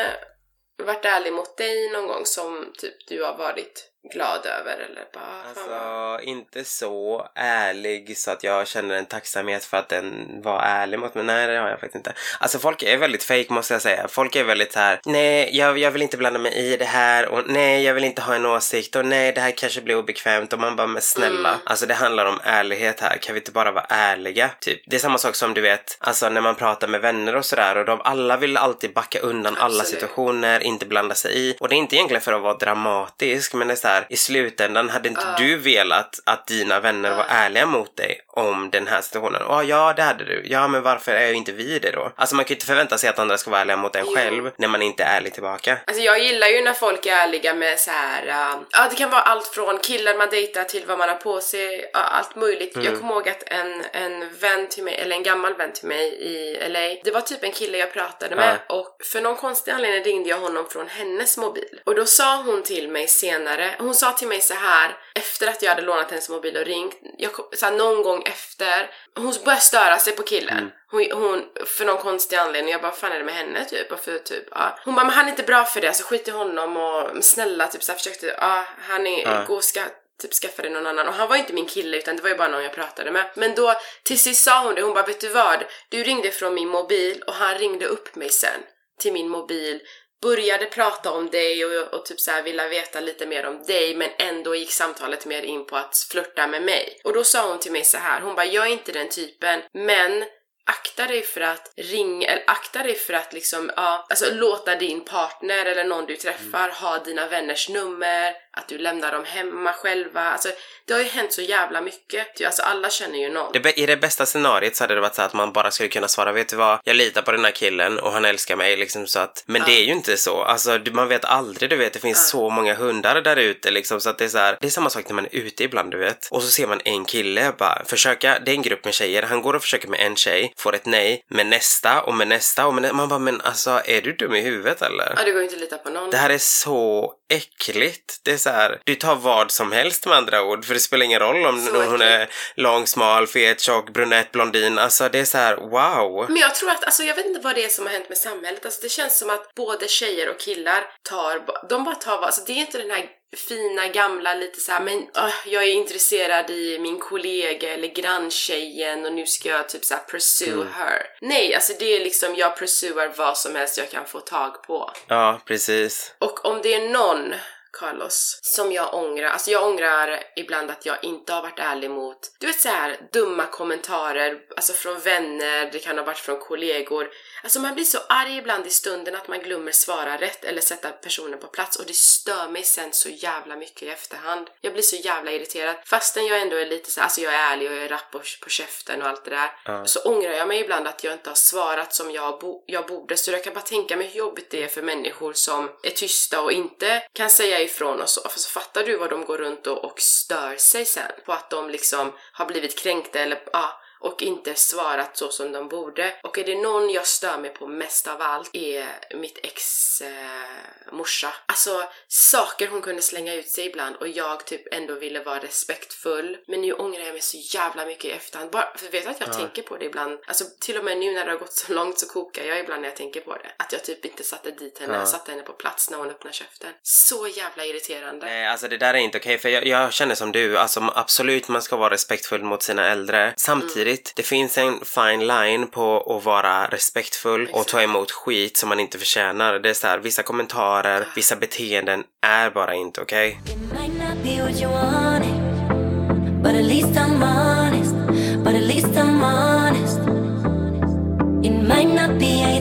varit 0.85 1.05
ärlig 1.05 1.33
mot 1.33 1.57
dig 1.57 1.91
någon 1.91 2.07
gång 2.07 2.25
som 2.25 2.73
typ 2.77 3.07
du 3.07 3.23
har 3.23 3.37
varit 3.37 3.90
glad 4.03 4.45
över 4.45 4.77
eller 4.77 5.05
bara 5.13 5.41
Alltså, 5.49 6.23
inte 6.23 6.63
så 6.63 7.27
ärlig 7.35 8.17
så 8.17 8.31
att 8.31 8.43
jag 8.43 8.67
känner 8.67 8.95
en 8.95 9.05
tacksamhet 9.05 9.65
för 9.65 9.77
att 9.77 9.89
den 9.89 10.27
var 10.41 10.61
ärlig 10.61 10.99
mot 10.99 11.15
mig. 11.15 11.23
Nej, 11.23 11.47
det 11.47 11.57
har 11.59 11.69
jag 11.69 11.79
faktiskt 11.79 11.95
inte. 11.95 12.13
Alltså, 12.39 12.59
folk 12.59 12.83
är 12.83 12.97
väldigt 12.97 13.23
fake 13.23 13.53
måste 13.53 13.73
jag 13.73 13.81
säga. 13.81 14.07
Folk 14.07 14.35
är 14.35 14.43
väldigt 14.43 14.75
här. 14.75 14.99
nej, 15.05 15.57
jag, 15.57 15.77
jag 15.77 15.91
vill 15.91 16.01
inte 16.01 16.17
blanda 16.17 16.39
mig 16.39 16.53
i 16.53 16.77
det 16.77 16.85
här 16.85 17.27
och 17.27 17.43
nej, 17.47 17.83
jag 17.83 17.93
vill 17.93 18.03
inte 18.03 18.21
ha 18.21 18.35
en 18.35 18.45
åsikt 18.45 18.95
och 18.95 19.05
nej, 19.05 19.31
det 19.31 19.41
här 19.41 19.51
kanske 19.51 19.81
blir 19.81 19.95
obekvämt 19.95 20.53
och 20.53 20.59
man 20.59 20.75
bara, 20.75 20.87
men 20.87 21.01
snälla. 21.01 21.49
Mm. 21.49 21.61
Alltså, 21.63 21.85
det 21.85 21.93
handlar 21.93 22.25
om 22.25 22.39
ärlighet 22.43 22.99
här. 22.99 23.17
Kan 23.17 23.33
vi 23.33 23.39
inte 23.39 23.51
bara 23.51 23.71
vara 23.71 23.85
ärliga? 23.89 24.49
Typ. 24.59 24.81
Det 24.85 24.95
är 24.95 24.99
samma 24.99 25.17
sak 25.17 25.35
som 25.35 25.53
du 25.53 25.61
vet, 25.61 25.97
alltså 25.99 26.29
när 26.29 26.41
man 26.41 26.55
pratar 26.55 26.87
med 26.87 27.01
vänner 27.01 27.35
och 27.35 27.45
sådär 27.45 27.77
och 27.77 27.85
de 27.85 28.01
alla 28.01 28.37
vill 28.37 28.57
alltid 28.57 28.93
backa 28.93 29.19
undan 29.19 29.57
alla 29.57 29.65
Absolut. 29.65 29.87
situationer, 29.87 30.59
inte 30.63 30.85
blanda 30.85 31.15
sig 31.15 31.37
i. 31.37 31.55
Och 31.59 31.69
det 31.69 31.75
är 31.75 31.77
inte 31.77 31.95
egentligen 31.95 32.21
för 32.21 32.33
att 32.33 32.41
vara 32.41 32.53
dramatisk, 32.53 33.53
men 33.53 33.67
det 33.67 33.73
är 33.73 33.75
så 33.75 33.87
här, 33.87 33.90
i 34.09 34.15
slutändan 34.17 34.89
hade 34.89 35.09
inte 35.09 35.21
Ja. 35.25 35.35
du 35.37 35.57
velat 35.57 36.19
att 36.25 36.47
dina 36.47 36.79
vänner 36.79 37.15
var 37.15 37.25
ärliga 37.29 37.65
mot 37.65 37.97
dig 37.97 38.21
om 38.33 38.69
den 38.69 38.87
här 38.87 39.01
situationen. 39.01 39.41
Och 39.41 39.63
ja, 39.63 39.93
det 39.95 40.01
hade 40.01 40.23
du. 40.25 40.41
Ja, 40.45 40.67
men 40.67 40.81
varför 40.83 41.11
är 41.11 41.33
inte 41.33 41.51
vi 41.51 41.79
det 41.79 41.91
då? 41.91 42.11
Alltså 42.15 42.35
man 42.35 42.45
kan 42.45 42.49
ju 42.49 42.55
inte 42.55 42.65
förvänta 42.65 42.97
sig 42.97 43.09
att 43.09 43.19
andra 43.19 43.37
ska 43.37 43.49
vara 43.51 43.61
ärliga 43.61 43.77
mot 43.77 43.95
en 43.95 44.05
Jo. 44.07 44.15
själv 44.15 44.51
när 44.57 44.67
man 44.67 44.81
inte 44.81 45.03
är 45.03 45.17
ärlig 45.17 45.33
tillbaka. 45.33 45.77
Alltså 45.87 46.03
jag 46.03 46.19
gillar 46.19 46.47
ju 46.47 46.61
när 46.63 46.73
folk 46.73 47.05
är 47.05 47.11
ärliga 47.15 47.53
med 47.53 47.79
så 47.79 47.91
här. 47.91 48.27
äh, 48.27 48.59
ja 48.71 48.87
det 48.89 48.95
kan 48.95 49.09
vara 49.09 49.21
allt 49.21 49.47
från 49.47 49.77
killar 49.77 50.17
man 50.17 50.29
dejtar 50.29 50.63
till 50.63 50.83
vad 50.87 50.97
man 50.97 51.09
har 51.09 51.15
på 51.15 51.39
sig, 51.41 51.89
ja, 51.93 51.99
allt 51.99 52.35
möjligt. 52.35 52.77
Jag 52.83 52.99
kommer 52.99 53.13
ihåg 53.13 53.29
att 53.29 53.43
en, 53.45 53.83
en 53.91 54.29
vän 54.39 54.67
till 54.67 54.83
mig, 54.83 54.95
eller 54.95 55.15
en 55.15 55.23
gammal 55.23 55.53
vän 55.53 55.73
till 55.73 55.87
mig 55.87 56.03
i 56.21 56.67
LA, 56.69 56.79
det 57.03 57.11
var 57.11 57.21
typ 57.21 57.43
en 57.43 57.51
kille 57.51 57.77
jag 57.77 57.93
pratade 57.93 58.35
med 58.35 58.57
och 58.69 58.97
för 59.11 59.21
någon 59.21 59.35
konstig 59.35 59.71
anledning 59.71 60.03
ringde 60.03 60.29
jag 60.29 60.37
honom 60.37 60.65
från 60.69 60.87
hennes 60.87 61.37
mobil. 61.37 61.81
Och 61.85 61.95
då 61.95 62.05
sa 62.05 62.35
hon 62.45 62.63
till 62.63 62.89
mig 62.89 63.07
senare, 63.07 63.75
hon 63.79 63.95
sa 63.95 64.11
till 64.11 64.27
mig 64.27 64.41
så 64.41 64.53
här 64.53 64.95
efter 65.15 65.47
att 65.47 65.61
jag 65.61 65.69
hade 65.69 65.81
lånat 65.81 66.09
hennes 66.09 66.29
mobil 66.29 66.57
och 66.57 66.65
ringt, 66.65 66.95
jag, 67.17 67.31
så 67.57 67.65
här, 67.65 67.73
någon 67.73 68.03
gång 68.03 68.20
efter, 68.25 68.89
hon 69.15 69.33
började 69.45 69.61
störa 69.61 69.97
sig 69.97 70.15
på 70.15 70.23
killen. 70.23 70.71
Hon, 70.91 71.11
hon, 71.11 71.45
för 71.65 71.85
någon 71.85 71.97
konstig 71.97 72.35
anledning, 72.35 72.71
jag 72.71 72.81
bara 72.81 72.91
fan 72.91 73.11
är 73.11 73.19
det 73.19 73.25
med 73.25 73.33
henne 73.35 73.65
typ? 73.65 73.91
Och 73.91 73.99
för, 73.99 74.17
typ 74.17 74.47
ja. 74.51 74.79
Hon 74.85 74.95
bara 74.95 75.05
men 75.05 75.15
han 75.15 75.25
är 75.25 75.29
inte 75.29 75.43
bra 75.43 75.65
för 75.65 75.81
det, 75.81 75.93
så 75.93 76.03
skit 76.03 76.27
i 76.27 76.31
honom 76.31 76.77
och 76.77 77.23
snälla 77.23 77.67
typ 77.67 77.83
så 77.83 77.91
här, 77.91 77.99
försökte, 77.99 78.35
ja 78.37 78.65
han 78.81 79.07
är, 79.07 79.21
Ja. 79.23 79.43
gå 79.47 79.55
och 79.55 79.63
ska 79.63 79.81
typ 80.21 80.33
skaffa 80.33 80.61
dig 80.61 80.71
någon 80.71 80.87
annan 80.87 81.07
och 81.07 81.13
han 81.13 81.27
var 81.29 81.35
inte 81.35 81.53
min 81.53 81.65
kille 81.65 81.97
utan 81.97 82.15
det 82.15 82.21
var 82.21 82.29
ju 82.29 82.35
bara 82.35 82.47
någon 82.47 82.63
jag 82.63 82.73
pratade 82.73 83.11
med. 83.11 83.25
Men 83.35 83.55
då 83.55 83.73
till 84.03 84.19
sist 84.19 84.43
sa 84.43 84.63
hon 84.63 84.75
det, 84.75 84.81
hon 84.81 84.93
bara 84.93 85.05
vet 85.05 85.19
du 85.21 85.27
vad? 85.29 85.63
Du 85.89 86.03
ringde 86.03 86.31
från 86.31 86.53
min 86.53 86.67
mobil 86.67 87.23
och 87.27 87.33
han 87.33 87.57
ringde 87.57 87.85
upp 87.85 88.15
mig 88.15 88.29
sen 88.29 88.59
till 88.99 89.13
min 89.13 89.29
mobil 89.29 89.79
började 90.21 90.65
prata 90.65 91.11
om 91.11 91.29
dig 91.29 91.65
och, 91.65 91.93
och 91.93 92.05
typ 92.05 92.19
så 92.19 92.31
här 92.31 92.43
ville 92.43 92.69
veta 92.69 92.99
lite 92.99 93.25
mer 93.25 93.45
om 93.45 93.63
dig 93.63 93.95
men 93.95 94.09
ändå 94.19 94.55
gick 94.55 94.71
samtalet 94.71 95.25
mer 95.25 95.41
in 95.41 95.65
på 95.65 95.77
att 95.77 96.07
flirta 96.11 96.47
med 96.47 96.61
mig. 96.63 97.01
Och 97.03 97.13
då 97.13 97.23
sa 97.23 97.49
hon 97.49 97.59
till 97.59 97.71
mig 97.71 97.83
så 97.83 97.97
här, 97.97 98.21
hon 98.21 98.35
bara 98.35 98.45
jag 98.45 98.67
är 98.67 98.71
inte 98.71 98.91
den 98.91 99.09
typen 99.09 99.61
men 99.73 100.23
akta 100.65 101.07
dig 101.07 101.21
för 101.21 101.41
att 101.41 101.73
ringa, 101.77 102.27
eller 102.27 102.43
akta 102.47 102.83
dig 102.83 102.95
för 102.95 103.13
att 103.13 103.33
liksom, 103.33 103.71
ja, 103.75 104.05
alltså 104.09 104.33
låta 104.33 104.75
din 104.75 105.05
partner 105.05 105.65
eller 105.65 105.83
någon 105.83 106.05
du 106.05 106.15
träffar 106.15 106.69
ha 106.69 106.99
dina 106.99 107.27
vänners 107.27 107.69
nummer, 107.69 108.33
att 108.57 108.67
du 108.67 108.77
lämnar 108.77 109.11
dem 109.11 109.25
hemma 109.25 109.73
själva. 109.73 110.21
Alltså 110.21 110.49
det 110.87 110.93
har 110.93 111.01
ju 111.01 111.07
hänt 111.07 111.33
så 111.33 111.41
jävla 111.41 111.81
mycket. 111.81 112.45
Alltså 112.45 112.61
alla 112.61 112.89
känner 112.89 113.19
ju 113.19 113.29
någon. 113.29 113.51
Det, 113.53 113.79
I 113.79 113.85
det 113.85 113.97
bästa 113.97 114.25
scenariot 114.25 114.75
så 114.75 114.83
hade 114.83 114.95
det 114.95 115.01
varit 115.01 115.15
så 115.15 115.21
att 115.21 115.33
man 115.33 115.53
bara 115.53 115.71
skulle 115.71 115.89
kunna 115.89 116.07
svara, 116.07 116.31
vet 116.31 116.49
du 116.49 116.55
vad, 116.55 116.79
jag 116.83 116.95
litar 116.95 117.21
på 117.21 117.31
den 117.31 117.45
här 117.45 117.51
killen 117.51 117.99
och 117.99 118.11
han 118.11 118.25
älskar 118.25 118.55
mig 118.55 118.77
liksom 118.77 119.07
så 119.07 119.19
att, 119.19 119.43
men 119.45 119.61
det 119.65 119.71
är 119.71 119.83
ju 119.83 119.91
inte 119.91 120.17
så. 120.17 120.43
Alltså 120.43 120.79
man 120.91 121.07
vet 121.07 121.25
aldrig, 121.25 121.69
du 121.69 121.75
vet, 121.75 121.93
det 121.93 121.99
finns 121.99 122.29
så 122.29 122.49
många 122.49 122.73
hundar 122.73 123.21
där 123.21 123.35
ute 123.35 123.71
liksom 123.71 124.01
så 124.01 124.09
att 124.09 124.17
det 124.17 124.25
är 124.25 124.29
så 124.29 124.37
här, 124.37 124.57
det 124.61 124.67
är 124.67 124.71
samma 124.71 124.89
sak 124.89 125.05
när 125.07 125.15
man 125.15 125.25
är 125.25 125.35
ute 125.35 125.63
ibland 125.63 125.91
du 125.91 125.97
vet. 125.97 126.27
Och 126.31 126.43
så 126.43 126.49
ser 126.49 126.67
man 126.67 126.81
en 126.85 127.05
kille 127.05 127.53
bara 127.57 127.85
försöka, 127.85 128.39
det 128.39 128.51
är 128.51 128.55
en 128.55 128.61
grupp 128.61 128.85
med 128.85 128.93
tjejer, 128.93 129.23
han 129.23 129.41
går 129.41 129.53
och 129.53 129.61
försöker 129.61 129.87
med 129.87 129.99
en 129.99 130.15
tjej, 130.15 130.50
får 130.57 130.75
ett 130.75 130.85
nej, 130.85 131.23
med 131.29 131.45
nästa 131.47 132.01
och 132.01 132.13
med 132.13 132.27
nästa 132.27 132.67
och 132.67 132.73
med 132.73 132.81
nä- 132.81 132.93
man 132.93 133.09
bara, 133.09 133.19
men 133.19 133.41
alltså 133.41 133.81
är 133.85 134.01
du 134.01 134.13
dum 134.13 134.35
i 134.35 134.41
huvudet 134.41 134.81
eller? 134.81 135.13
Ja, 135.17 135.23
det 135.23 135.31
går 135.31 135.43
inte 135.43 135.55
att 135.55 135.61
lita 135.61 135.77
på 135.77 135.89
någon. 135.89 136.09
Det 136.09 136.17
här 136.17 136.29
är 136.29 136.37
så 136.37 137.13
äckligt. 137.33 138.19
Det 138.23 138.31
är 138.31 138.37
så 138.37 138.49
här, 138.49 138.79
du 138.85 138.95
tar 138.95 139.15
vad 139.15 139.51
som 139.51 139.71
helst 139.71 140.05
med 140.05 140.17
andra 140.17 140.43
ord, 140.43 140.65
för 140.65 140.73
det 140.73 140.79
spelar 140.79 141.05
ingen 141.05 141.19
roll 141.19 141.45
om 141.45 141.65
Så 141.65 141.83
hon 141.83 142.01
är 142.01 142.29
lång, 142.55 142.87
smal, 142.87 143.27
fet, 143.27 143.61
tjock, 143.61 143.93
brunett, 143.93 144.31
blondin. 144.31 144.77
Alltså 144.77 145.09
det 145.09 145.19
är 145.19 145.25
så 145.25 145.37
här, 145.37 145.55
wow. 145.55 146.25
Men 146.29 146.37
jag 146.37 146.55
tror 146.55 146.69
att, 146.69 146.83
alltså 146.83 147.03
jag 147.03 147.15
vet 147.15 147.25
inte 147.25 147.39
vad 147.39 147.55
det 147.55 147.63
är 147.65 147.69
som 147.69 147.85
har 147.85 147.93
hänt 147.93 148.09
med 148.09 148.17
samhället. 148.17 148.65
Alltså 148.65 148.81
det 148.81 148.89
känns 148.89 149.19
som 149.19 149.29
att 149.29 149.55
både 149.55 149.87
tjejer 149.87 150.29
och 150.29 150.39
killar 150.39 150.83
tar, 151.09 151.41
de 151.69 151.83
bara 151.83 151.95
tar 151.95 152.15
vad, 152.15 152.23
alltså 152.23 152.41
det 152.45 152.51
är 152.53 152.57
inte 152.57 152.77
den 152.77 152.91
här 152.91 153.05
fina 153.37 153.87
gamla 153.87 154.35
lite 154.35 154.59
så 154.59 154.71
här, 154.71 154.81
men 154.81 155.07
ah, 155.13 155.31
jag 155.45 155.63
är 155.63 155.73
intresserad 155.73 156.49
i 156.49 156.79
min 156.79 156.99
kollega 156.99 157.73
eller 157.73 157.87
granntjejen 157.87 159.05
och 159.05 159.13
nu 159.13 159.25
ska 159.25 159.49
jag 159.49 159.69
typ 159.69 159.85
så 159.85 159.93
här 159.93 160.03
pursue 160.11 160.67
her. 160.75 161.05
Nej, 161.21 161.55
alltså 161.55 161.73
det 161.79 161.85
är 161.85 161.99
liksom 161.99 162.35
jag 162.35 162.57
pursuar 162.57 163.13
vad 163.17 163.37
som 163.37 163.55
helst 163.55 163.77
jag 163.77 163.89
kan 163.89 164.05
få 164.05 164.19
tag 164.19 164.63
på. 164.63 164.91
Ja, 165.07 165.41
precis. 165.45 166.15
Och 166.19 166.45
om 166.45 166.59
det 166.63 166.73
är 166.73 166.89
någon 166.89 167.33
Carlos, 167.73 168.39
som 168.41 168.71
jag 168.71 168.93
ångrar. 168.93 169.27
Alltså 169.27 169.51
jag 169.51 169.63
ångrar 169.63 170.23
ibland 170.35 170.71
att 170.71 170.85
jag 170.85 171.03
inte 171.03 171.33
har 171.33 171.41
varit 171.41 171.59
ärlig 171.59 171.89
mot, 171.91 172.17
du 172.39 172.47
vet 172.47 172.59
så 172.59 172.69
här 172.69 172.99
dumma 173.11 173.45
kommentarer, 173.45 174.39
alltså 174.55 174.73
från 174.73 174.99
vänner, 174.99 175.69
det 175.71 175.79
kan 175.79 175.97
ha 175.97 176.05
varit 176.05 176.17
från 176.17 176.39
kollegor. 176.39 177.09
Alltså 177.43 177.59
man 177.59 177.73
blir 177.75 177.85
så 177.85 177.97
arg 178.09 178.37
ibland 178.37 178.67
i 178.67 178.69
stunden 178.69 179.15
att 179.15 179.27
man 179.27 179.39
glömmer 179.39 179.71
svara 179.71 180.17
rätt 180.17 180.43
eller 180.43 180.61
sätta 180.61 180.89
personen 180.89 181.39
på 181.39 181.47
plats 181.47 181.79
och 181.79 181.85
det 181.85 181.95
stör 181.95 182.47
mig 182.47 182.63
sen 182.63 182.93
så 182.93 183.09
jävla 183.09 183.55
mycket 183.55 183.83
i 183.83 183.89
efterhand. 183.89 184.49
Jag 184.61 184.73
blir 184.73 184.83
så 184.83 184.95
jävla 184.95 185.31
irriterad. 185.31 185.75
Fastän 185.85 186.25
jag 186.25 186.41
ändå 186.41 186.55
är 186.55 186.65
lite 186.65 186.91
så 186.91 186.99
här, 186.99 187.05
alltså 187.05 187.21
jag 187.21 187.33
är 187.33 187.51
ärlig 187.53 187.71
och 187.71 187.77
jag 187.77 187.83
är 187.83 187.89
rapp 187.89 188.11
på, 188.11 188.21
på 188.41 188.49
käften 188.49 189.01
och 189.01 189.07
allt 189.07 189.25
det 189.25 189.31
där. 189.31 189.51
Ja. 189.65 189.85
Så 189.85 189.99
ångrar 189.99 190.31
jag 190.31 190.47
mig 190.47 190.59
ibland 190.59 190.87
att 190.87 191.03
jag 191.03 191.13
inte 191.13 191.29
har 191.29 191.35
svarat 191.35 191.93
som 191.93 192.11
jag, 192.11 192.39
bo- 192.39 192.63
jag 192.65 192.87
borde. 192.87 193.17
Så 193.17 193.31
jag 193.31 193.43
kan 193.43 193.53
bara 193.53 193.61
tänka 193.61 193.97
mig 193.97 194.07
hur 194.07 194.17
jobbigt 194.19 194.49
det 194.51 194.63
är 194.63 194.67
för 194.67 194.81
människor 194.81 195.33
som 195.33 195.69
är 195.83 195.89
tysta 195.89 196.41
och 196.41 196.51
inte 196.51 197.03
kan 197.13 197.29
säga 197.29 197.60
ifrån 197.63 198.01
och 198.01 198.09
så. 198.09 198.29
För 198.29 198.39
så 198.39 198.49
fattar 198.49 198.83
du 198.83 198.97
vad 198.97 199.09
de 199.09 199.25
går 199.25 199.37
runt 199.37 199.67
och, 199.67 199.85
och 199.85 199.99
stör 199.99 200.55
sig 200.57 200.85
sen 200.85 201.11
på 201.25 201.33
att 201.33 201.49
de 201.49 201.69
liksom 201.69 202.13
har 202.31 202.45
blivit 202.45 202.79
kränkta 202.79 203.19
eller 203.19 203.41
ja, 203.53 203.80
och 204.01 204.21
inte 204.21 204.55
svarat 204.55 205.17
så 205.17 205.29
som 205.29 205.51
de 205.51 205.67
borde. 205.67 206.13
Och 206.23 206.37
är 206.37 206.43
det 206.43 206.55
någon 206.55 206.89
jag 206.89 207.07
stör 207.07 207.37
mig 207.37 207.49
på 207.53 207.67
mest 207.67 208.07
av 208.07 208.21
allt 208.21 208.49
är 208.53 208.85
mitt 209.15 209.39
ex 209.43 209.61
eh, 210.01 210.91
morsa. 210.91 211.33
Alltså 211.45 211.83
saker 212.07 212.67
hon 212.67 212.81
kunde 212.81 213.01
slänga 213.01 213.33
ut 213.33 213.49
sig 213.49 213.65
ibland 213.65 213.95
och 213.95 214.07
jag 214.07 214.45
typ 214.45 214.73
ändå 214.73 214.93
ville 214.93 215.23
vara 215.23 215.39
respektfull. 215.39 216.37
Men 216.47 216.61
nu 216.61 216.73
ångrar 216.73 217.03
jag 217.03 217.13
mig 217.13 217.21
så 217.21 217.37
jävla 217.57 217.85
mycket 217.85 218.05
i 218.05 218.11
efterhand. 218.11 218.51
Bara, 218.51 218.73
för 218.77 218.91
vet 218.91 219.03
du 219.03 219.09
att 219.09 219.19
jag 219.19 219.33
tänker 219.33 219.61
på 219.61 219.77
det 219.77 219.85
ibland? 219.85 220.19
Alltså 220.27 220.45
till 220.59 220.77
och 220.77 220.83
med 220.85 220.97
nu 220.97 221.11
när 221.11 221.25
det 221.25 221.31
har 221.31 221.37
gått 221.37 221.53
så 221.53 221.73
långt 221.73 221.99
så 221.99 222.07
kokar 222.07 222.43
jag 222.43 222.59
ibland 222.59 222.81
när 222.81 222.89
jag 222.89 222.97
tänker 222.97 223.21
på 223.21 223.33
det. 223.33 223.51
Att 223.57 223.71
jag 223.71 223.83
typ 223.83 224.05
inte 224.05 224.23
satte 224.23 224.51
dit 224.51 224.79
henne, 224.79 224.93
Ja. 224.93 225.05
satte 225.05 225.31
henne 225.31 225.43
på 225.43 225.53
plats 225.53 225.89
när 225.89 225.97
hon 225.97 226.09
öppnade 226.09 226.33
käften. 226.33 226.69
Så 226.83 227.27
jävla 227.27 227.65
irriterande. 227.65 228.25
Nej, 228.25 228.47
alltså 228.47 228.67
det 228.67 228.77
där 228.77 228.93
är 228.93 228.97
inte 228.97 229.17
okej, 229.17 229.37
för 229.37 229.49
jag, 229.49 229.67
jag 229.67 229.93
känner 229.93 230.15
som 230.15 230.31
du, 230.31 230.57
alltså 230.57 230.91
absolut 230.95 231.47
man 231.47 231.61
ska 231.61 231.75
vara 231.77 231.93
respektfull 231.93 232.43
mot 232.43 232.63
sina 232.63 232.87
äldre. 232.87 233.33
Samtidigt, 233.37 233.90
det 234.15 234.23
finns 234.23 234.57
en 234.57 234.79
fine 234.85 235.27
line 235.27 235.67
på 235.67 236.17
att 236.17 236.25
vara 236.25 236.65
respektfull 236.67 237.49
och 237.53 237.67
ta 237.67 237.81
emot 237.81 238.11
skit 238.11 238.57
som 238.57 238.69
man 238.69 238.79
inte 238.79 238.97
förtjänar. 238.97 239.59
Det 239.59 239.69
är 239.69 239.73
så 239.73 239.87
här, 239.87 239.99
vissa 239.99 240.23
kommentarer, 240.23 241.07
vissa 241.15 241.35
beteenden 241.35 242.03
är 242.21 242.49
bara 242.49 242.75
inte 242.75 243.01
okej. 243.01 243.39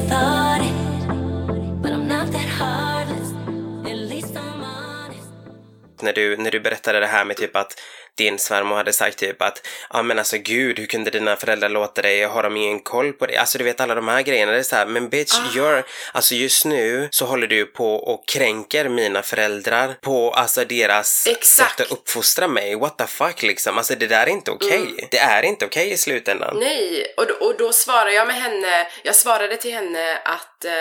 It 0.02 0.39
när 6.02 6.12
du, 6.12 6.36
när 6.36 6.50
du 6.50 6.60
berättade 6.60 7.00
det 7.00 7.06
här 7.06 7.24
med 7.24 7.36
typ 7.36 7.56
att 7.56 7.80
din 8.16 8.38
svärmor 8.38 8.76
hade 8.76 8.92
sagt 8.92 9.18
typ 9.18 9.42
att 9.42 9.66
ja 9.90 10.02
men 10.02 10.18
alltså 10.18 10.36
gud 10.38 10.78
hur 10.78 10.86
kunde 10.86 11.10
dina 11.10 11.36
föräldrar 11.36 11.68
låta 11.68 12.02
dig? 12.02 12.24
Har 12.24 12.42
de 12.42 12.56
ingen 12.56 12.80
koll 12.80 13.12
på 13.12 13.26
dig? 13.26 13.36
Alltså 13.36 13.58
du 13.58 13.64
vet 13.64 13.80
alla 13.80 13.94
de 13.94 14.08
här 14.08 14.22
grejerna. 14.22 14.52
Det 14.52 14.58
är 14.58 14.62
så 14.62 14.76
här 14.76 14.86
men 14.86 15.08
bitch 15.08 15.34
you're 15.34 15.82
alltså 16.12 16.34
just 16.34 16.64
nu 16.64 17.08
så 17.10 17.24
håller 17.24 17.46
du 17.46 17.66
på 17.66 17.94
och 17.94 18.28
kränker 18.28 18.88
mina 18.88 19.22
föräldrar 19.22 19.94
på 20.00 20.30
alltså 20.30 20.64
deras 20.64 21.26
Exakt. 21.26 21.46
sätt 21.78 21.86
att 21.86 21.92
uppfostra 21.92 22.48
mig. 22.48 22.74
What 22.74 22.98
the 22.98 23.06
fuck 23.06 23.42
liksom. 23.42 23.78
Alltså 23.78 23.94
det 23.94 24.06
där 24.06 24.26
är 24.26 24.30
inte 24.30 24.50
okej. 24.50 25.08
Det 25.10 25.18
är 25.18 25.42
inte 25.42 25.64
okej 25.64 25.90
i 25.90 25.96
slutändan. 25.96 26.56
Nej, 26.58 27.14
och 27.16 27.26
då, 27.26 27.34
och 27.34 27.56
då 27.58 27.72
svarade 27.72 28.12
jag 28.12 28.26
med 28.26 28.36
henne, 28.36 28.86
jag 29.02 29.14
svarade 29.14 29.56
till 29.56 29.72
henne 29.72 30.18
att 30.24 30.64
eh, 30.64 30.72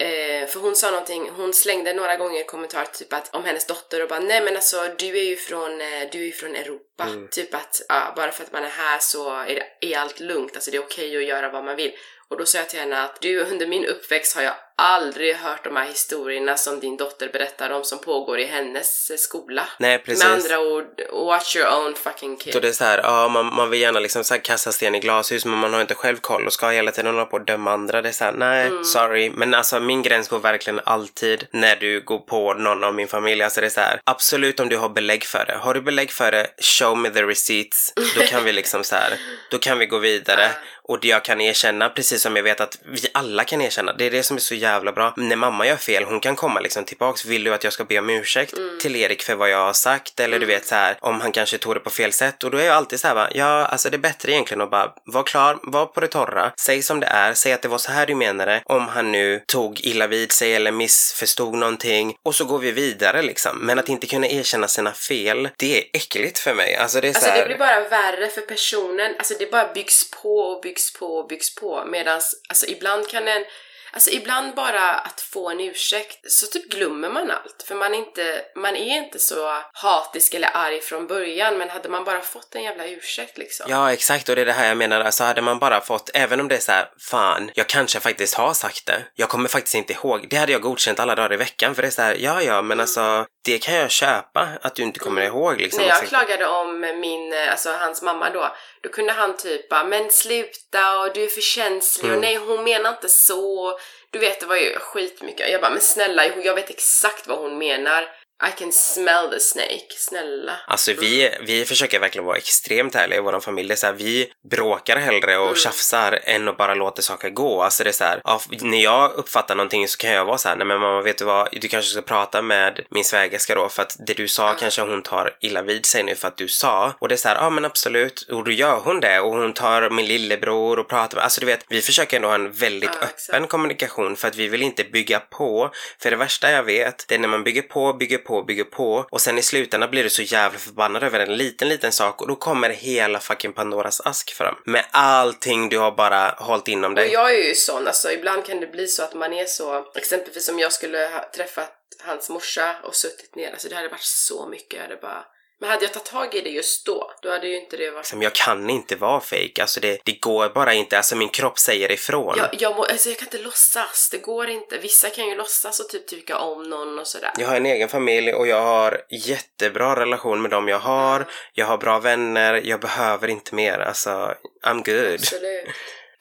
Eh, 0.00 0.46
för 0.46 0.60
hon 0.60 0.76
sa 0.76 0.90
någonting, 0.90 1.30
hon 1.36 1.52
slängde 1.52 1.92
några 1.92 2.16
gånger 2.16 2.44
kommentar 2.44 2.84
typ 2.84 3.12
att 3.12 3.34
om 3.34 3.44
hennes 3.44 3.66
dotter 3.66 4.02
och 4.02 4.08
bara 4.08 4.20
nej 4.20 4.40
men 4.44 4.56
alltså 4.56 4.76
du 4.98 5.18
är 5.18 5.22
ju 5.22 5.36
från, 5.36 5.80
eh, 5.80 6.08
du 6.12 6.28
är 6.28 6.32
från 6.32 6.56
Europa. 6.56 7.08
Typ 7.30 7.54
att 7.54 7.82
ja, 7.88 8.12
bara 8.16 8.32
för 8.32 8.44
att 8.44 8.52
man 8.52 8.64
är 8.64 8.68
här 8.68 8.98
så 8.98 9.30
är, 9.30 9.54
det, 9.54 9.92
är 9.92 9.98
allt 9.98 10.20
lugnt, 10.20 10.54
alltså 10.54 10.70
det 10.70 10.76
är 10.76 10.82
okej 10.82 11.16
att 11.16 11.24
göra 11.24 11.48
vad 11.48 11.64
man 11.64 11.76
vill. 11.76 11.92
Och 12.28 12.38
då 12.38 12.46
sa 12.46 12.58
jag 12.58 12.68
till 12.68 12.80
henne 12.80 13.02
att 13.02 13.20
du 13.20 13.40
under 13.40 13.66
min 13.66 13.86
uppväxt 13.86 14.36
har 14.36 14.42
jag 14.42 14.54
aldrig 14.80 15.34
hört 15.36 15.64
de 15.64 15.76
här 15.76 15.86
historierna 15.86 16.56
som 16.56 16.80
din 16.80 16.96
dotter 16.96 17.28
berättar 17.32 17.70
om 17.70 17.84
som 17.84 17.98
pågår 17.98 18.38
i 18.38 18.44
hennes 18.44 19.10
eh, 19.10 19.16
skola. 19.16 19.68
Nej, 19.78 19.98
precis. 19.98 20.24
Med 20.24 20.32
andra 20.32 20.60
ord, 20.60 21.00
watch 21.12 21.56
your 21.56 21.68
own 21.68 21.94
fucking 21.94 22.36
kid. 22.36 22.52
Så 22.52 22.60
det 22.60 22.68
är 22.68 22.72
så 22.72 22.84
här, 22.84 23.00
ja 23.02 23.28
man, 23.28 23.54
man 23.54 23.70
vill 23.70 23.80
gärna 23.80 24.00
liksom 24.00 24.24
så 24.24 24.34
här 24.34 24.40
kasta 24.40 24.72
sten 24.72 24.94
i 24.94 25.00
glashus 25.00 25.44
men 25.44 25.58
man 25.58 25.72
har 25.74 25.80
inte 25.80 25.94
själv 25.94 26.16
koll 26.16 26.46
och 26.46 26.52
ska 26.52 26.68
hela 26.68 26.90
tiden 26.90 27.14
hålla 27.14 27.24
på 27.26 27.36
och 27.36 27.44
döma 27.44 27.72
andra. 27.72 28.02
Det 28.02 28.08
är 28.08 28.12
så 28.12 28.24
här, 28.24 28.32
nej, 28.32 28.66
Mm. 28.66 28.84
sorry. 28.84 29.30
Men 29.30 29.54
alltså 29.54 29.80
min 29.80 30.02
gräns 30.02 30.28
går 30.28 30.38
verkligen 30.38 30.80
alltid 30.84 31.46
när 31.50 31.76
du 31.76 32.00
går 32.00 32.18
på 32.18 32.54
någon 32.54 32.84
av 32.84 32.94
min 32.94 33.08
familj. 33.08 33.42
Alltså 33.42 33.60
det 33.60 33.66
är 33.66 33.70
så 33.70 33.80
här, 33.80 34.00
absolut 34.04 34.60
om 34.60 34.68
du 34.68 34.76
har 34.76 34.88
belägg 34.88 35.24
för 35.24 35.44
det. 35.46 35.56
Har 35.60 35.74
du 35.74 35.80
belägg 35.80 36.10
för 36.10 36.32
det, 36.32 36.46
show 36.58 36.98
me 36.98 37.10
the 37.10 37.22
receipts. 37.22 37.92
Då 38.16 38.22
kan 38.26 38.44
vi 38.44 38.52
liksom 38.52 38.84
så 38.84 38.94
här, 38.96 39.14
då 39.50 39.58
kan 39.58 39.78
vi 39.78 39.86
gå 39.86 39.98
vidare. 39.98 40.50
Och 40.90 41.00
det 41.00 41.08
jag 41.08 41.24
kan 41.24 41.40
erkänna, 41.40 41.88
precis 41.88 42.22
som 42.22 42.36
jag 42.36 42.42
vet 42.42 42.60
att 42.60 42.78
vi 42.84 43.08
alla 43.14 43.44
kan 43.44 43.60
erkänna, 43.60 43.92
det 43.92 44.04
är 44.04 44.10
det 44.10 44.22
som 44.22 44.36
är 44.36 44.40
så 44.40 44.54
jävla 44.54 44.92
bra. 44.92 45.14
När 45.16 45.36
mamma 45.36 45.66
gör 45.66 45.76
fel, 45.76 46.04
hon 46.04 46.20
kan 46.20 46.36
komma 46.36 46.60
liksom 46.60 46.84
tillbaks. 46.84 47.24
Vill 47.24 47.44
du 47.44 47.54
att 47.54 47.64
jag 47.64 47.72
ska 47.72 47.84
be 47.84 47.98
om 47.98 48.10
ursäkt 48.10 48.54
till 48.80 48.96
Erik 48.96 49.22
för 49.22 49.34
vad 49.34 49.50
jag 49.50 49.64
har 49.64 49.72
sagt? 49.72 50.20
Eller 50.20 50.38
du 50.38 50.46
vet 50.46 50.66
så 50.66 50.74
här, 50.74 50.96
om 51.00 51.20
han 51.20 51.32
kanske 51.32 51.58
tog 51.58 51.74
det 51.74 51.80
på 51.80 51.90
fel 51.90 52.12
sätt. 52.12 52.44
Och 52.44 52.50
då 52.50 52.58
är 52.58 52.64
jag 52.64 52.76
alltid 52.76 53.00
så 53.00 53.06
här, 53.06 53.14
va, 53.14 53.28
ja, 53.34 53.66
alltså 53.66 53.90
det 53.90 53.96
är 53.96 53.98
bättre 53.98 54.32
egentligen 54.32 54.60
att 54.60 54.70
bara 54.70 54.92
vara 55.04 55.24
klar, 55.24 55.58
vara 55.62 55.86
på 55.86 56.00
det 56.00 56.08
torra, 56.08 56.52
säg 56.60 56.82
som 56.82 57.00
det 57.00 57.06
är, 57.06 57.34
säg 57.34 57.52
att 57.52 57.62
det 57.62 57.68
var 57.68 57.78
så 57.78 57.92
här 57.92 58.06
du 58.06 58.14
menade. 58.14 58.62
Om 58.64 58.88
han 58.88 59.12
nu 59.12 59.42
tog 59.46 59.80
illa 59.80 60.06
vid 60.06 60.32
sig 60.32 60.54
eller 60.54 60.72
missförstod 60.72 61.54
någonting 61.54 62.14
och 62.24 62.34
så 62.34 62.44
går 62.44 62.58
vi 62.58 62.72
vidare 62.72 63.22
liksom. 63.22 63.58
Men 63.58 63.78
att 63.78 63.88
inte 63.88 64.06
kunna 64.06 64.26
erkänna 64.26 64.68
sina 64.68 64.92
fel, 64.92 65.48
det 65.56 65.78
är 65.78 65.84
äckligt 65.92 66.38
för 66.38 66.54
mig. 66.54 66.76
Alltså 66.76 67.00
det 67.00 67.08
är 67.08 67.12
så 67.12 67.18
Alltså 67.18 67.30
här, 67.30 67.40
det 67.40 67.46
blir 67.46 67.58
bara 67.58 67.88
värre 67.88 68.28
för 68.28 68.40
personen, 68.40 69.14
alltså 69.18 69.34
det 69.38 69.50
bara 69.50 69.72
byggs 69.72 70.10
på 70.10 70.38
och 70.38 70.60
byggs 70.62 70.79
på 70.92 71.06
och 71.06 71.28
byggs 71.28 71.54
på. 71.54 71.84
Medans 71.84 72.42
alltså 72.48 72.66
ibland 72.66 73.08
kan 73.08 73.28
en 73.28 73.44
Alltså 73.92 74.10
ibland 74.10 74.54
bara 74.54 74.90
att 74.90 75.20
få 75.20 75.50
en 75.50 75.60
ursäkt 75.60 76.32
så 76.32 76.46
typ 76.46 76.70
glömmer 76.70 77.10
man 77.10 77.30
allt 77.30 77.64
för 77.68 77.74
man 77.74 77.94
är 77.94 77.98
inte, 77.98 78.42
man 78.56 78.76
är 78.76 78.96
inte 78.96 79.18
så 79.18 79.56
hatisk 79.72 80.34
eller 80.34 80.50
arg 80.54 80.80
från 80.80 81.06
början 81.06 81.58
men 81.58 81.68
hade 81.70 81.88
man 81.88 82.04
bara 82.04 82.20
fått 82.20 82.54
en 82.54 82.62
jävla 82.62 82.86
ursäkt 82.86 83.38
liksom. 83.38 83.66
Ja, 83.68 83.92
exakt. 83.92 84.28
Och 84.28 84.34
det 84.36 84.40
är 84.42 84.46
det 84.46 84.52
här 84.52 84.68
jag 84.68 84.76
menar. 84.76 85.00
Alltså 85.00 85.24
hade 85.24 85.42
man 85.42 85.58
bara 85.58 85.80
fått, 85.80 86.10
även 86.14 86.40
om 86.40 86.48
det 86.48 86.56
är 86.56 86.60
så 86.60 86.72
här, 86.72 86.88
fan, 87.10 87.50
jag 87.54 87.66
kanske 87.66 88.00
faktiskt 88.00 88.34
har 88.34 88.54
sagt 88.54 88.86
det. 88.86 89.02
Jag 89.14 89.28
kommer 89.28 89.48
faktiskt 89.48 89.74
inte 89.74 89.92
ihåg. 89.92 90.26
Det 90.30 90.36
hade 90.36 90.52
jag 90.52 90.60
godkänt 90.62 91.00
alla 91.00 91.14
dagar 91.14 91.32
i 91.32 91.36
veckan. 91.36 91.74
För 91.74 91.82
det 91.82 91.88
är 91.88 91.92
så 91.92 92.02
här, 92.02 92.16
ja, 92.20 92.42
ja, 92.42 92.62
men 92.62 92.80
alltså, 92.80 93.26
det 93.44 93.58
kan 93.58 93.74
jag 93.74 93.90
köpa. 93.90 94.48
Att 94.62 94.74
du 94.74 94.82
inte 94.82 94.98
kommer 94.98 95.22
ihåg 95.22 95.60
liksom. 95.60 95.82
När 95.82 95.88
jag 95.88 96.02
exakt. 96.02 96.08
klagade 96.08 96.46
om 96.46 96.80
min, 96.80 97.34
alltså 97.50 97.72
hans 97.72 98.02
mamma 98.02 98.30
då, 98.30 98.56
då 98.82 98.88
kunde 98.88 99.12
han 99.12 99.36
typ 99.36 99.68
bara, 99.68 99.84
men 99.84 100.10
sluta 100.10 100.98
och 101.00 101.14
du 101.14 101.24
är 101.24 101.28
för 101.28 101.40
känslig 101.40 102.00
Mm. 102.04 102.16
och 102.16 102.22
nej 102.22 102.36
hon 102.36 102.64
menar 102.64 102.90
inte 102.90 103.08
så. 103.08 103.78
Du 104.10 104.18
vet 104.18 104.40
det 104.40 104.46
var 104.46 104.56
ju 104.56 104.78
skitmycket. 104.78 105.50
Jag 105.50 105.60
bara, 105.60 105.70
men 105.70 105.80
snälla 105.80 106.26
jag 106.26 106.54
vet 106.54 106.70
exakt 106.70 107.26
vad 107.26 107.38
hon 107.38 107.58
menar. 107.58 108.08
I 108.48 108.58
can 108.58 108.72
smell 108.72 109.30
the 109.30 109.40
snake. 109.40 109.86
Snälla. 109.96 110.52
Alltså 110.66 110.92
vi, 110.92 111.30
vi 111.42 111.64
försöker 111.64 111.98
verkligen 111.98 112.24
vara 112.24 112.36
extremt 112.36 112.94
ärliga 112.94 113.18
i 113.18 113.22
vår 113.22 113.40
familj. 113.40 113.68
Det 113.68 113.74
är 113.74 113.76
så 113.76 113.86
här, 113.86 113.92
vi 113.94 114.32
bråkar 114.50 114.96
hellre 114.96 115.38
och 115.38 115.56
tjafsar 115.56 116.20
än 116.24 116.48
att 116.48 116.56
bara 116.56 116.74
låta 116.74 117.02
saker 117.02 117.30
gå. 117.30 117.62
Alltså 117.62 117.84
det 117.84 117.90
är 117.90 117.92
så 117.92 118.04
här, 118.04 118.20
ja, 118.24 118.40
när 118.60 118.82
jag 118.82 119.12
uppfattar 119.12 119.54
någonting 119.54 119.88
så 119.88 119.98
kan 119.98 120.10
jag 120.10 120.24
vara 120.24 120.38
så 120.38 120.48
här, 120.48 120.56
nej 120.56 120.66
men 120.66 120.80
mamma 120.80 121.02
vet 121.02 121.18
du 121.18 121.24
vad, 121.24 121.48
du 121.52 121.68
kanske 121.68 121.90
ska 121.92 122.02
prata 122.02 122.42
med 122.42 122.80
min 122.90 123.04
svägerska 123.04 123.54
då 123.54 123.68
för 123.68 123.82
att 123.82 123.96
det 124.06 124.14
du 124.14 124.28
sa 124.28 124.54
kanske 124.54 124.82
hon 124.82 125.02
tar 125.02 125.36
illa 125.40 125.62
vid 125.62 125.86
sig 125.86 126.02
nu 126.02 126.14
för 126.14 126.28
att 126.28 126.36
du 126.36 126.48
sa. 126.48 126.94
Och 126.98 127.08
det 127.08 127.14
är 127.14 127.16
så 127.16 127.28
här, 127.28 127.36
ja 127.36 127.50
men 127.50 127.64
absolut, 127.64 128.22
och 128.22 128.44
då 128.44 128.50
gör 128.50 128.80
hon 128.84 129.00
det 129.00 129.20
och 129.20 129.36
hon 129.36 129.52
tar 129.52 129.90
min 129.90 130.06
lillebror 130.06 130.78
och 130.78 130.88
pratar 130.88 131.16
med, 131.16 131.24
alltså 131.24 131.40
du 131.40 131.46
vet, 131.46 131.64
vi 131.68 131.82
försöker 131.82 132.16
ändå 132.16 132.28
ha 132.28 132.34
en 132.34 132.52
väldigt 132.52 132.90
Ja, 133.00 133.06
exakt. 133.06 133.30
öppen 133.30 133.46
kommunikation 133.48 134.16
för 134.16 134.28
att 134.28 134.36
vi 134.36 134.48
vill 134.48 134.62
inte 134.62 134.84
bygga 134.84 135.20
på. 135.20 135.70
För 136.02 136.10
det 136.10 136.16
värsta 136.16 136.50
jag 136.50 136.62
vet, 136.62 137.04
det 137.08 137.14
är 137.14 137.18
när 137.18 137.28
man 137.28 137.44
bygger 137.44 137.62
på, 137.62 137.92
bygger 137.92 138.18
på, 138.18 138.29
och 138.36 138.46
bygger 138.46 138.64
på 138.64 139.06
och 139.10 139.20
sen 139.20 139.38
i 139.38 139.42
slutändan 139.42 139.90
blir 139.90 140.02
du 140.02 140.10
så 140.10 140.22
jävla 140.22 140.58
förbannad 140.58 141.02
över 141.02 141.20
en 141.20 141.36
liten, 141.36 141.68
liten 141.68 141.92
sak 141.92 142.22
och 142.22 142.28
då 142.28 142.34
kommer 142.34 142.70
hela 142.70 143.20
fucking 143.20 143.52
Pandoras 143.52 144.00
ask 144.00 144.30
fram. 144.34 144.54
Med 144.64 144.84
allting 144.90 145.68
du 145.68 145.78
har 145.78 145.92
bara 145.92 146.34
hållit 146.38 146.68
inom 146.68 146.90
Och 146.92 146.96
dig. 146.96 147.12
jag 147.12 147.34
är 147.34 147.48
ju 147.48 147.54
sån, 147.54 147.86
alltså 147.86 148.10
ibland 148.10 148.44
kan 148.46 148.60
det 148.60 148.66
bli 148.66 148.86
så 148.86 149.02
att 149.02 149.14
man 149.14 149.32
är 149.32 149.44
så, 149.44 149.84
exempelvis 149.94 150.48
om 150.48 150.58
jag 150.58 150.72
skulle 150.72 150.98
ha 150.98 151.30
träffat 151.36 151.72
hans 152.04 152.30
morsa 152.30 152.76
och 152.82 152.94
suttit 152.94 153.34
ner, 153.36 153.50
alltså 153.50 153.68
det 153.68 153.74
hade 153.74 153.88
varit 153.88 154.02
så 154.02 154.46
mycket, 154.46 154.74
jag 154.74 154.82
hade 154.82 154.96
bara 154.96 155.24
men 155.60 155.70
hade 155.70 155.84
jag 155.84 155.92
tagit 155.92 156.06
tag 156.06 156.34
i 156.34 156.40
det 156.40 156.50
just 156.50 156.86
då, 156.86 157.12
då 157.22 157.30
hade 157.30 157.48
ju 157.48 157.56
inte 157.56 157.76
det 157.76 157.90
varit... 157.90 158.04
Liksom, 158.04 158.22
jag 158.22 158.32
kan 158.32 158.70
inte 158.70 158.96
vara 158.96 159.20
fake. 159.20 159.60
Alltså 159.60 159.80
det, 159.80 160.00
det 160.04 160.20
går 160.20 160.48
bara 160.48 160.74
inte. 160.74 160.96
Alltså 160.96 161.16
min 161.16 161.28
kropp 161.28 161.58
säger 161.58 161.92
ifrån. 161.92 162.34
Jag, 162.38 162.48
jag, 162.62 162.76
må, 162.76 162.84
alltså 162.84 163.08
jag 163.08 163.18
kan 163.18 163.26
inte 163.26 163.38
låtsas, 163.38 164.08
det 164.12 164.18
går 164.18 164.48
inte. 164.48 164.78
Vissa 164.78 165.10
kan 165.10 165.28
ju 165.28 165.34
låtsas 165.34 165.80
och 165.80 165.88
typ 165.88 166.06
tycka 166.06 166.38
om 166.38 166.62
någon 166.62 166.98
och 166.98 167.06
sådär. 167.06 167.32
Jag 167.38 167.48
har 167.48 167.56
en 167.56 167.66
egen 167.66 167.88
familj 167.88 168.32
och 168.32 168.46
jag 168.46 168.62
har 168.62 169.02
jättebra 169.10 170.00
relation 170.00 170.42
med 170.42 170.50
dem 170.50 170.68
jag 170.68 170.78
har. 170.78 171.26
Jag 171.52 171.66
har 171.66 171.78
bra 171.78 171.98
vänner. 171.98 172.60
Jag 172.64 172.80
behöver 172.80 173.28
inte 173.28 173.54
mer. 173.54 173.78
Alltså, 173.78 174.34
I'm 174.66 174.84
good. 174.84 175.14
Absolut. 175.14 175.64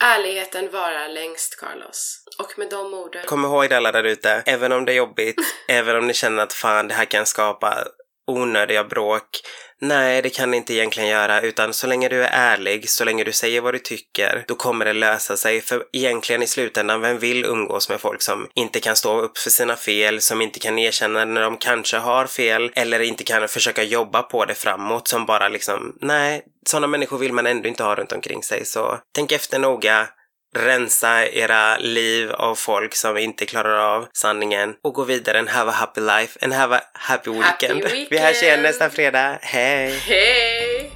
Ärligheten 0.03 0.71
varar 0.71 1.09
längst, 1.09 1.59
Carlos. 1.59 2.23
Och 2.39 2.59
med 2.59 2.69
de 2.69 2.93
orden... 2.93 3.25
Kom 3.25 3.45
ihåg 3.45 3.69
det 3.69 3.77
alla 3.77 3.91
där 3.91 4.03
ute. 4.03 4.43
Även 4.45 4.71
om 4.71 4.85
det 4.85 4.91
är 4.91 4.95
jobbigt, 4.95 5.35
även 5.67 5.95
om 5.95 6.07
ni 6.07 6.13
känner 6.13 6.43
att 6.43 6.53
fan 6.53 6.87
det 6.87 6.93
här 6.93 7.05
kan 7.05 7.25
skapa 7.25 7.87
onödiga 8.29 8.83
bråk. 8.83 9.41
Nej, 9.81 10.21
det 10.21 10.29
kan 10.29 10.51
det 10.51 10.57
inte 10.57 10.73
egentligen 10.73 11.09
göra, 11.09 11.41
utan 11.41 11.73
så 11.73 11.87
länge 11.87 12.09
du 12.09 12.23
är 12.23 12.29
ärlig, 12.31 12.89
så 12.89 13.05
länge 13.05 13.23
du 13.23 13.31
säger 13.31 13.61
vad 13.61 13.73
du 13.73 13.79
tycker, 13.79 14.43
då 14.47 14.55
kommer 14.55 14.85
det 14.85 14.93
lösa 14.93 15.37
sig. 15.37 15.61
För 15.61 15.83
egentligen 15.93 16.43
i 16.43 16.47
slutändan, 16.47 17.01
vem 17.01 17.19
vill 17.19 17.45
umgås 17.45 17.89
med 17.89 18.01
folk 18.01 18.21
som 18.21 18.47
inte 18.53 18.79
kan 18.79 18.95
stå 18.95 19.21
upp 19.21 19.37
för 19.37 19.49
sina 19.49 19.75
fel, 19.75 20.21
som 20.21 20.41
inte 20.41 20.59
kan 20.59 20.79
erkänna 20.79 21.25
när 21.25 21.41
de 21.41 21.57
kanske 21.57 21.97
har 21.97 22.25
fel, 22.25 22.71
eller 22.75 22.99
inte 22.99 23.23
kan 23.23 23.47
försöka 23.47 23.83
jobba 23.83 24.21
på 24.21 24.45
det 24.45 24.55
framåt, 24.55 25.07
som 25.07 25.25
bara 25.25 25.49
liksom, 25.49 25.97
nej, 26.01 26.43
sådana 26.65 26.87
människor 26.87 27.17
vill 27.17 27.33
man 27.33 27.47
ändå 27.47 27.69
inte 27.69 27.83
ha 27.83 27.95
runt 27.95 28.11
omkring 28.11 28.43
sig. 28.43 28.65
Så 28.65 28.99
tänk 29.15 29.31
efter 29.31 29.59
noga, 29.59 30.07
rensa 30.57 31.27
era 31.27 31.77
liv 31.77 32.31
av 32.31 32.55
folk 32.55 32.95
som 32.95 33.17
inte 33.17 33.45
klarar 33.45 33.95
av 33.95 34.07
sanningen 34.13 34.75
och 34.83 34.93
gå 34.93 35.03
vidare 35.03 35.39
and 35.39 35.49
have 35.49 35.69
a 35.71 35.73
happy 35.73 36.01
life 36.01 36.39
and 36.41 36.53
have 36.53 36.75
a 36.75 36.81
happy 36.93 37.31
weekend. 37.31 37.83
weekend. 37.83 38.07
Vi 38.09 38.19
hörs 38.19 38.43
igen 38.43 38.61
nästa 38.61 38.89
fredag. 38.89 39.39
Hej! 39.41 39.99
Hej! 39.99 40.91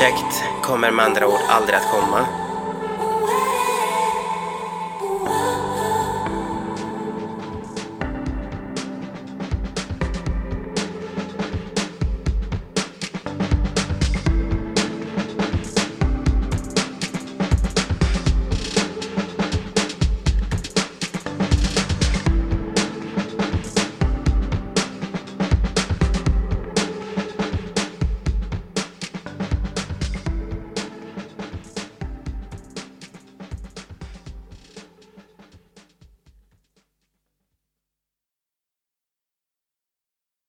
Projekt 0.00 0.44
kommer 0.62 0.90
med 0.90 1.04
andra 1.04 1.26
ord 1.26 1.40
aldrig 1.48 1.76
att 1.76 1.90
komma. 1.90 2.26